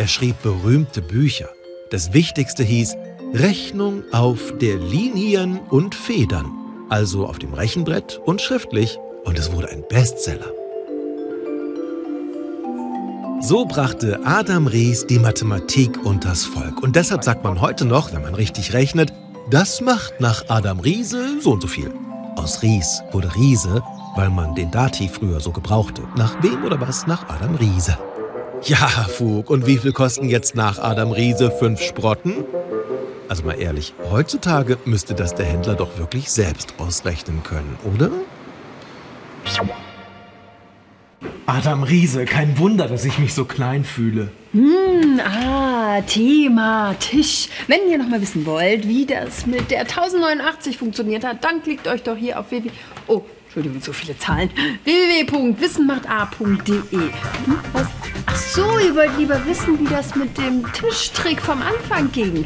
Er 0.00 0.08
schrieb 0.08 0.40
berühmte 0.40 1.02
Bücher. 1.02 1.50
Das 1.90 2.14
wichtigste 2.14 2.62
hieß 2.62 2.96
Rechnung 3.34 4.02
auf 4.12 4.54
der 4.56 4.78
Linien 4.78 5.60
und 5.68 5.94
Federn, 5.94 6.50
also 6.88 7.26
auf 7.26 7.38
dem 7.38 7.52
Rechenbrett 7.52 8.18
und 8.24 8.40
schriftlich, 8.40 8.98
und 9.26 9.38
es 9.38 9.52
wurde 9.52 9.68
ein 9.68 9.84
Bestseller. 9.90 10.54
So 13.42 13.66
brachte 13.66 14.18
Adam 14.24 14.68
Ries 14.68 15.06
die 15.06 15.18
Mathematik 15.18 16.02
unters 16.02 16.46
Volk. 16.46 16.82
Und 16.82 16.96
deshalb 16.96 17.22
sagt 17.22 17.44
man 17.44 17.60
heute 17.60 17.84
noch, 17.84 18.14
wenn 18.14 18.22
man 18.22 18.34
richtig 18.34 18.72
rechnet, 18.72 19.12
das 19.50 19.82
macht 19.82 20.18
nach 20.18 20.48
Adam 20.48 20.80
Riese 20.80 21.42
so 21.42 21.50
und 21.50 21.60
so 21.60 21.68
viel. 21.68 21.92
Aus 22.36 22.62
Ries 22.62 23.02
wurde 23.12 23.34
Riese, 23.36 23.82
weil 24.16 24.30
man 24.30 24.54
den 24.54 24.70
Dativ 24.70 25.12
früher 25.12 25.40
so 25.40 25.50
gebrauchte. 25.50 26.04
Nach 26.16 26.42
wem 26.42 26.64
oder 26.64 26.80
was? 26.80 27.06
Nach 27.06 27.28
Adam 27.28 27.56
Riese. 27.56 27.98
Ja, 28.62 28.86
Fug, 28.86 29.48
und 29.48 29.66
wie 29.66 29.78
viel 29.78 29.92
kosten 29.92 30.28
jetzt 30.28 30.54
nach 30.54 30.78
Adam 30.78 31.12
Riese 31.12 31.50
fünf 31.50 31.80
Sprotten? 31.80 32.44
Also 33.28 33.44
mal 33.44 33.58
ehrlich, 33.58 33.94
heutzutage 34.10 34.76
müsste 34.84 35.14
das 35.14 35.34
der 35.34 35.46
Händler 35.46 35.74
doch 35.74 35.98
wirklich 35.98 36.30
selbst 36.30 36.74
ausrechnen 36.78 37.42
können, 37.42 37.78
oder? 37.94 38.10
Adam 41.46 41.84
Riese, 41.84 42.26
kein 42.26 42.58
Wunder, 42.58 42.86
dass 42.86 43.04
ich 43.04 43.18
mich 43.18 43.32
so 43.34 43.44
klein 43.44 43.84
fühle. 43.84 44.30
Hm, 44.52 45.20
ah, 45.24 46.00
Thema, 46.02 46.94
Tisch. 47.00 47.48
Wenn 47.66 47.88
ihr 47.90 47.98
noch 47.98 48.08
mal 48.08 48.20
wissen 48.20 48.44
wollt, 48.46 48.86
wie 48.86 49.06
das 49.06 49.46
mit 49.46 49.70
der 49.70 49.80
1089 49.80 50.76
funktioniert 50.76 51.24
hat, 51.24 51.42
dann 51.44 51.62
klickt 51.62 51.88
euch 51.88 52.02
doch 52.02 52.16
hier 52.16 52.38
auf 52.38 52.50
www. 52.50 52.70
Oh, 53.06 53.22
Entschuldigung, 53.44 53.80
so 53.80 53.92
viele 53.92 54.18
Zahlen. 54.18 54.50
www.wissenmachtA.de. 54.84 56.82
Hm, 56.92 57.10
was? 57.72 57.99
So, 58.52 58.80
ihr 58.80 58.96
wollt 58.96 59.16
lieber 59.16 59.38
wissen, 59.46 59.78
wie 59.78 59.86
das 59.86 60.16
mit 60.16 60.36
dem 60.36 60.64
Tischtrick 60.72 61.40
vom 61.40 61.62
Anfang 61.62 62.10
ging. 62.10 62.44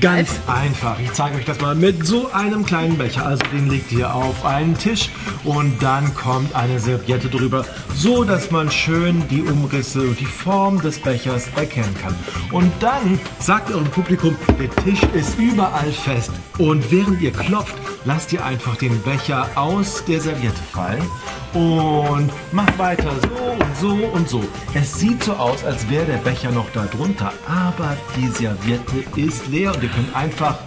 Ganz 0.00 0.40
einfach. 0.46 0.98
Ich 0.98 1.12
zeige 1.12 1.36
euch 1.36 1.44
das 1.44 1.60
mal 1.60 1.74
mit 1.74 2.06
so 2.06 2.30
einem 2.32 2.64
kleinen 2.64 2.96
Becher. 2.96 3.26
Also 3.26 3.44
den 3.52 3.68
legt 3.68 3.92
ihr 3.92 4.14
auf 4.14 4.46
einen 4.46 4.78
Tisch 4.78 5.10
und 5.44 5.82
dann 5.82 6.14
kommt 6.14 6.54
eine 6.54 6.80
Serviette 6.80 7.28
drüber, 7.28 7.66
so 7.94 8.24
dass 8.24 8.50
man 8.50 8.70
schön 8.70 9.28
die 9.28 9.42
Umrisse 9.42 10.00
und 10.00 10.18
die 10.18 10.24
Form 10.24 10.80
des 10.80 10.98
Bechers 10.98 11.48
erkennen 11.54 11.94
kann. 12.00 12.14
Und 12.50 12.72
dann 12.80 13.20
sagt 13.38 13.70
eurem 13.70 13.90
Publikum, 13.90 14.34
der 14.58 14.70
Tisch 14.84 15.02
ist 15.12 15.38
überall 15.38 15.92
fest. 15.92 16.30
Und 16.56 16.90
während 16.90 17.20
ihr 17.20 17.32
klopft, 17.32 17.74
lasst 18.06 18.32
ihr 18.32 18.42
einfach 18.42 18.76
den 18.76 18.98
Becher 19.02 19.46
aus 19.54 20.02
der 20.06 20.22
Serviette 20.22 20.62
fallen 20.72 21.06
und 21.54 22.30
macht 22.52 22.78
weiter 22.78 23.12
so 23.20 23.52
und 23.52 23.76
so 23.76 24.06
und 24.06 24.28
so. 24.28 24.44
Es 24.74 24.98
sieht 24.98 25.22
so 25.22 25.32
aus, 25.34 25.64
als 25.64 25.88
wäre 25.90 26.06
der 26.06 26.18
Becher 26.18 26.50
noch 26.50 26.70
da 26.72 26.84
drunter, 26.86 27.32
aber 27.46 27.96
die 28.16 28.28
Serviette 28.28 29.04
ist 29.16 29.46
leer 29.48 29.74
und 29.74 29.82
ihr 29.82 29.90
könnt 29.90 30.14
einfach 30.14 30.58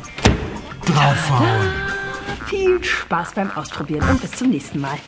draufhauen. 0.85 1.71
Viel 2.47 2.83
Spaß 2.83 3.33
beim 3.33 3.51
Ausprobieren 3.51 4.07
und 4.09 4.21
bis 4.21 4.31
zum 4.31 4.49
nächsten 4.49 4.79
Mal. 4.79 4.99